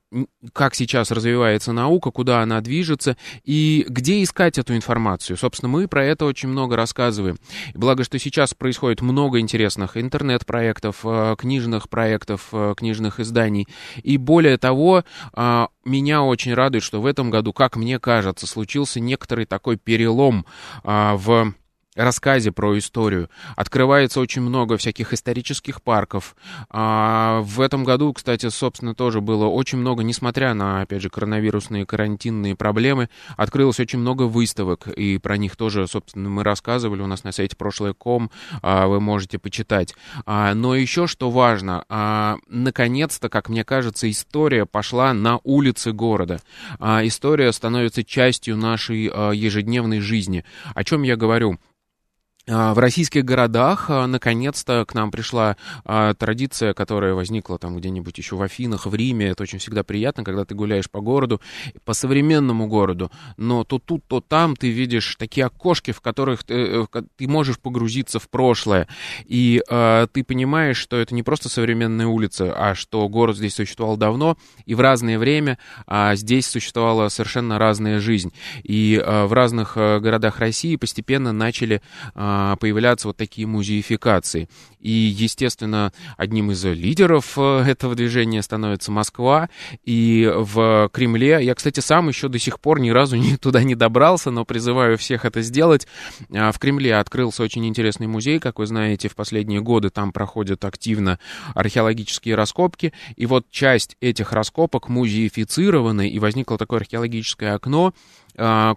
[0.52, 5.36] как сейчас развивается наука, куда она движется и где искать эту информацию.
[5.36, 7.38] Собственно, мы про это очень много рассказываем.
[7.74, 11.04] Благо, что сейчас происходит много интересных интернет-проектов,
[11.38, 13.68] книжных проектов, книжных изданий.
[14.02, 15.04] И более того,
[15.84, 20.44] меня очень радует, что в этом году, как мне кажется, случился некоторый такой перелом
[20.82, 21.54] в
[21.96, 23.28] рассказе про историю.
[23.56, 26.36] Открывается очень много всяких исторических парков.
[26.68, 31.86] А, в этом году, кстати, собственно, тоже было очень много, несмотря на, опять же, коронавирусные
[31.86, 37.24] карантинные проблемы, открылось очень много выставок, и про них тоже, собственно, мы рассказывали у нас
[37.24, 38.30] на сайте прошлое.ком,
[38.62, 39.94] а, вы можете почитать.
[40.26, 46.40] А, но еще что важно, а, наконец-то, как мне кажется, история пошла на улицы города.
[46.78, 50.44] А, история становится частью нашей а, ежедневной жизни.
[50.74, 51.58] О чем я говорю?
[52.50, 58.18] А, в российских городах а, наконец-то к нам пришла а, традиция, которая возникла там где-нибудь
[58.18, 59.28] еще в Афинах, в Риме.
[59.28, 61.40] Это очень всегда приятно, когда ты гуляешь по городу,
[61.84, 66.54] по современному городу, но то тут, то там ты видишь такие окошки, в которых ты,
[66.54, 68.88] э, ты можешь погрузиться в прошлое.
[69.26, 73.96] И э, ты понимаешь, что это не просто современная улица, а что город здесь существовал
[73.96, 74.36] давно,
[74.66, 78.32] и в разное время а здесь существовала совершенно разная жизнь.
[78.62, 81.82] И э, в разных э, городах России постепенно начали
[82.14, 84.48] э, появляться вот такие музеификации.
[84.80, 89.50] И, естественно, одним из лидеров э, этого движения становится Москва.
[89.84, 93.74] И в Кремле, я, кстати, сам еще до сих пор ни разу не, туда не
[93.74, 95.86] добрался, но призываю всех это сделать.
[96.34, 100.64] А, в Кремле открылся очень интересный музей, как вы знаете, в последние годы там проходят
[100.64, 101.18] активно
[101.54, 102.92] археологические раскопки.
[103.16, 107.94] И вот часть этих раскопок музеифицированы, и возникло такое археологическое окно, а,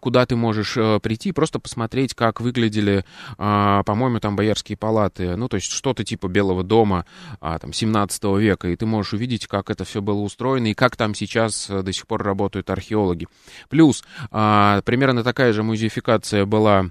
[0.01, 3.05] куда ты можешь э, прийти, просто посмотреть, как выглядели,
[3.38, 7.05] а, по-моему, там боярские палаты, ну, то есть что-то типа Белого дома,
[7.39, 10.95] а, там, 17 века, и ты можешь увидеть, как это все было устроено, и как
[10.95, 13.28] там сейчас э, до сих пор работают археологи.
[13.70, 16.89] Плюс, примерно такая же музеификация была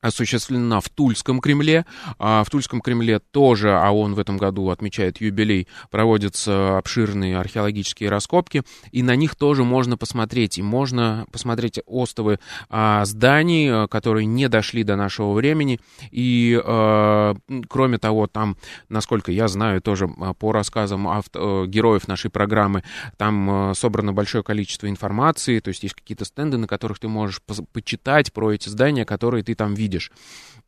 [0.00, 1.84] осуществлена в Тульском Кремле.
[2.18, 8.08] А в Тульском Кремле тоже, а он в этом году отмечает юбилей, проводятся обширные археологические
[8.10, 10.58] раскопки, и на них тоже можно посмотреть.
[10.58, 12.38] И можно посмотреть остовы
[12.68, 15.80] а, зданий, а, которые не дошли до нашего времени.
[16.10, 17.36] И, а,
[17.68, 18.56] кроме того, там,
[18.88, 22.84] насколько я знаю, тоже по рассказам авто, героев нашей программы,
[23.16, 27.40] там а, собрано большое количество информации, то есть есть какие-то стенды, на которых ты можешь
[27.72, 30.12] почитать про эти здания, которые ты там видишь видишь.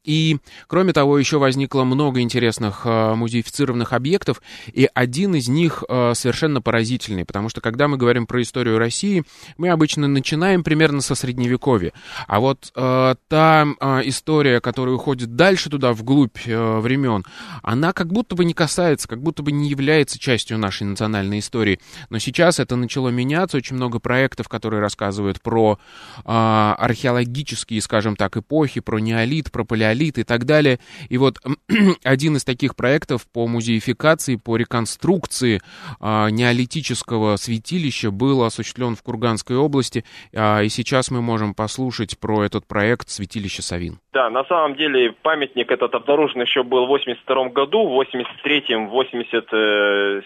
[0.03, 4.41] И, кроме того, еще возникло много интересных э, музеифицированных объектов,
[4.73, 9.25] и один из них э, совершенно поразительный, потому что, когда мы говорим про историю России,
[9.59, 11.93] мы обычно начинаем примерно со Средневековья.
[12.27, 17.23] А вот э, та э, история, которая уходит дальше туда, вглубь э, времен,
[17.63, 21.79] она как будто бы не касается, как будто бы не является частью нашей национальной истории.
[22.09, 25.79] Но сейчас это начало меняться, очень много проектов, которые рассказывают про
[26.19, 30.79] э, археологические, скажем так, эпохи, про неолит, про палеолит, неолит и так далее.
[31.09, 31.37] И вот
[32.05, 35.61] один из таких проектов по музеификации, по реконструкции
[36.01, 40.05] а, неолитического святилища был осуществлен в Курганской области.
[40.35, 43.99] А, и сейчас мы можем послушать про этот проект святилища Савин.
[44.13, 50.25] Да, на самом деле памятник этот обнаружен еще был в 82 году, в 83-м, 80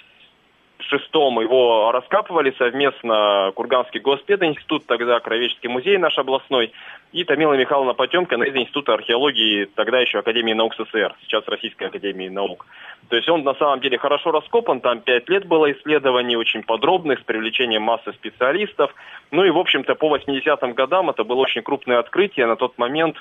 [0.78, 6.72] шестом его раскапывали совместно Курганский госпединститут, тогда Кровеческий музей наш областной,
[7.12, 12.28] и Тамила Михайловна Потемкина из Института археологии, тогда еще Академии наук СССР, сейчас Российской Академии
[12.28, 12.66] наук.
[13.08, 17.20] То есть он на самом деле хорошо раскопан, там пять лет было исследований очень подробных,
[17.20, 18.94] с привлечением массы специалистов.
[19.30, 22.46] Ну и, в общем-то, по 80-м годам это было очень крупное открытие.
[22.46, 23.16] На тот момент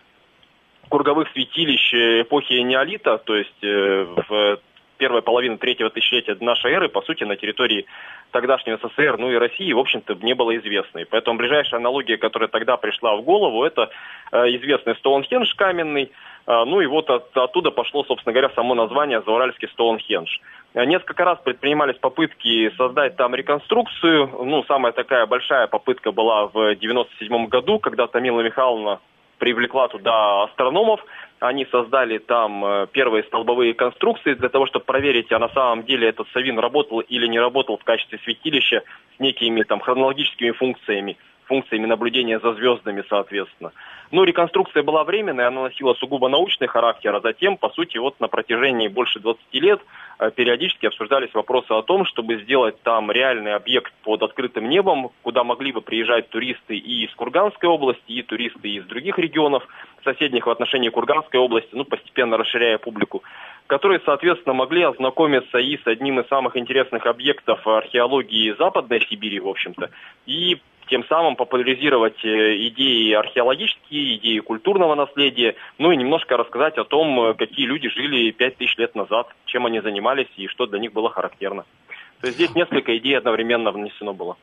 [0.89, 4.59] круговых святилищ эпохи неолита, то есть э, в
[5.03, 7.85] первой половины третьего тысячелетия нашей эры, по сути, на территории
[8.31, 10.99] тогдашнего СССР, ну и России, в общем-то, не было известно.
[10.99, 13.89] И поэтому ближайшая аналогия, которая тогда пришла в голову, это
[14.31, 19.21] э, известный Стоунхендж каменный, э, ну и вот от, оттуда пошло, собственно говоря, само название
[19.25, 20.37] Зауральский Стоунхендж.
[20.73, 24.45] Э, несколько раз предпринимались попытки создать там реконструкцию.
[24.45, 29.01] Ну, самая такая большая попытка была в 97 году, когда Тамила Михайловна
[29.37, 31.03] привлекла туда астрономов,
[31.39, 36.07] они создали там э, первые столбовые конструкции для того, чтобы проверить, а на самом деле
[36.07, 38.83] этот Савин работал или не работал в качестве святилища
[39.17, 43.71] с некими там хронологическими функциями, функциями наблюдения за звездами, соответственно.
[44.11, 48.27] Ну, реконструкция была временная, она носила сугубо научный характер, а затем, по сути, вот на
[48.27, 49.81] протяжении больше 20 лет
[50.19, 55.43] э, периодически обсуждались вопросы о том, чтобы сделать там реальный объект под открытым небом, куда
[55.43, 59.67] могли бы приезжать туристы и из Курганской области, и туристы из других регионов,
[60.03, 63.23] соседних в отношении Курганской области, ну, постепенно расширяя публику,
[63.65, 69.47] которые, соответственно, могли ознакомиться и с одним из самых интересных объектов археологии Западной Сибири, в
[69.47, 69.89] общем-то,
[70.27, 70.59] и
[70.93, 77.19] тем самым популяризировать э, идеи археологические, идеи культурного наследия, ну и немножко рассказать о том,
[77.19, 80.93] э, какие люди жили пять тысяч лет назад, чем они занимались и что для них
[80.93, 81.65] было характерно.
[82.21, 84.37] То есть здесь несколько идей одновременно внесено было.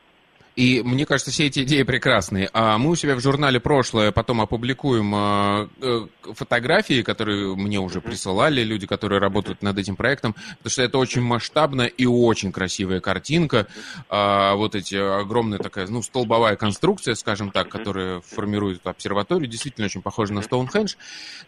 [0.55, 2.49] И мне кажется, все эти идеи прекрасные.
[2.53, 8.01] А мы у себя в журнале «Прошлое» потом опубликуем а, э, фотографии, которые мне уже
[8.01, 12.99] присылали люди, которые работают над этим проектом, потому что это очень масштабная и очень красивая
[12.99, 13.67] картинка.
[14.09, 20.01] А, вот эти огромная такая, ну, столбовая конструкция, скажем так, которая формирует обсерваторию, действительно очень
[20.01, 20.95] похожа на Стоунхендж.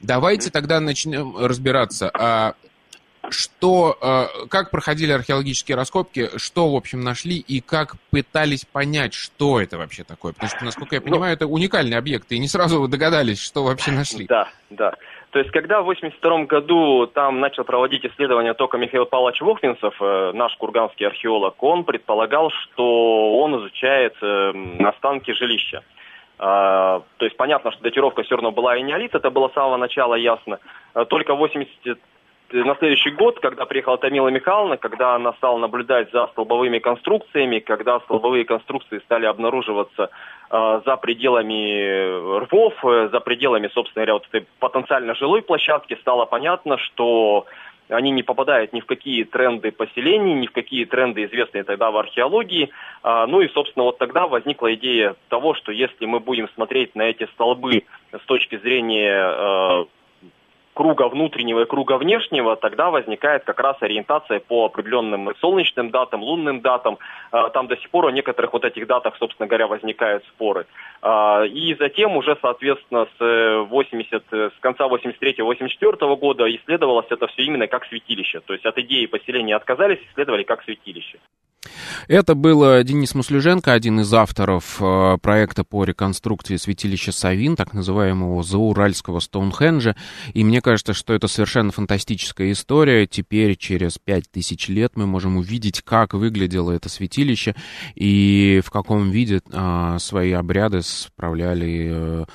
[0.01, 2.55] Давайте тогда начнем разбираться.
[3.33, 9.59] Что, э, как проходили археологические раскопки, что, в общем, нашли и как пытались понять, что
[9.59, 10.33] это вообще такое?
[10.33, 13.63] Потому что, насколько я ну, понимаю, это уникальный объект, и не сразу вы догадались, что
[13.63, 14.27] вообще нашли.
[14.27, 14.93] Да, да.
[15.31, 20.31] То есть, когда в 1982 году там начал проводить исследования только Михаил Павлович Вохвинцев, э,
[20.33, 24.53] наш курганский археолог, он предполагал, что он изучает э,
[24.85, 25.83] останки жилища.
[26.37, 29.77] А, то есть понятно, что датировка все равно была и неолит, это было с самого
[29.77, 30.59] начала ясно.
[31.09, 31.97] Только в 80
[32.53, 37.99] на следующий год, когда приехала Тамила Михайловна, когда она стала наблюдать за столбовыми конструкциями, когда
[38.01, 40.09] столбовые конструкции стали обнаруживаться
[40.51, 46.25] э, за пределами рвов, э, за пределами, собственно говоря, вот этой потенциально жилой площадки, стало
[46.25, 47.47] понятно, что
[47.89, 51.97] они не попадают ни в какие тренды поселений, ни в какие тренды, известные тогда в
[51.97, 52.69] археологии.
[53.01, 57.03] А, ну и, собственно, вот тогда возникла идея того, что если мы будем смотреть на
[57.03, 59.85] эти столбы с точки зрения э,
[60.73, 66.61] круга внутреннего и круга внешнего, тогда возникает как раз ориентация по определенным солнечным датам, лунным
[66.61, 66.97] датам.
[67.31, 70.65] А, там до сих пор о некоторых вот этих датах, собственно говоря, возникают споры.
[71.01, 77.67] А, и затем уже, соответственно, с, 80, с конца 83-84 года исследовалось это все именно
[77.67, 78.39] как святилище.
[78.41, 81.19] То есть от идеи поселения отказались, исследовали как святилище.
[82.07, 87.73] Это был э, Денис Муслюженко, один из авторов э, проекта по реконструкции святилища Савин, так
[87.73, 89.95] называемого зауральского Стоунхенджа.
[90.33, 93.07] И мне кажется, что это совершенно фантастическая история.
[93.07, 97.55] Теперь, через пять тысяч лет, мы можем увидеть, как выглядело это святилище
[97.95, 102.25] и в каком виде а, свои обряды справляли а,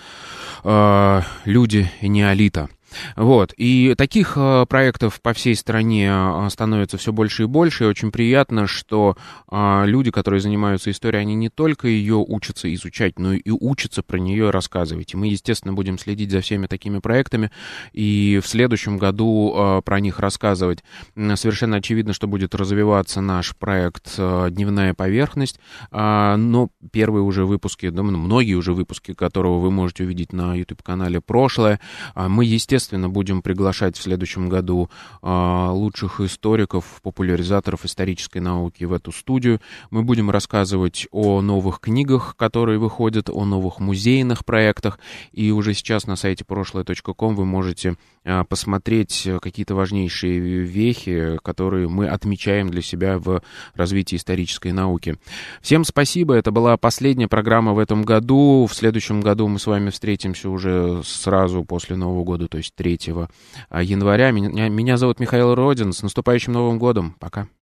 [0.64, 2.68] а, люди неолита.
[3.16, 3.52] Вот.
[3.56, 7.84] И таких э, проектов по всей стране э, становится все больше и больше.
[7.84, 9.16] И очень приятно, что
[9.50, 14.18] э, люди, которые занимаются историей, они не только ее учатся изучать, но и учатся про
[14.18, 15.14] нее рассказывать.
[15.14, 17.50] И мы, естественно, будем следить за всеми такими проектами
[17.92, 20.82] и в следующем году про них рассказывать.
[21.14, 25.60] Совершенно очевидно, что будет развиваться наш проект «Дневная поверхность».
[25.90, 31.80] Но первые уже выпуски, да, многие уже выпуски, которого вы можете увидеть на YouTube-канале «Прошлое»,
[32.14, 34.88] мы, естественно, естественно, будем приглашать в следующем году
[35.20, 39.60] а, лучших историков, популяризаторов исторической науки в эту студию.
[39.90, 45.00] Мы будем рассказывать о новых книгах, которые выходят, о новых музейных проектах.
[45.32, 52.06] И уже сейчас на сайте прошлое.ком вы можете а, посмотреть какие-то важнейшие вехи, которые мы
[52.06, 53.42] отмечаем для себя в
[53.74, 55.16] развитии исторической науки.
[55.62, 56.34] Всем спасибо.
[56.34, 58.68] Это была последняя программа в этом году.
[58.70, 62.98] В следующем году мы с вами встретимся уже сразу после Нового года, то есть 3
[63.82, 64.30] января.
[64.30, 65.92] Меня, меня зовут Михаил Родин.
[65.92, 67.16] С наступающим Новым годом.
[67.18, 67.48] Пока.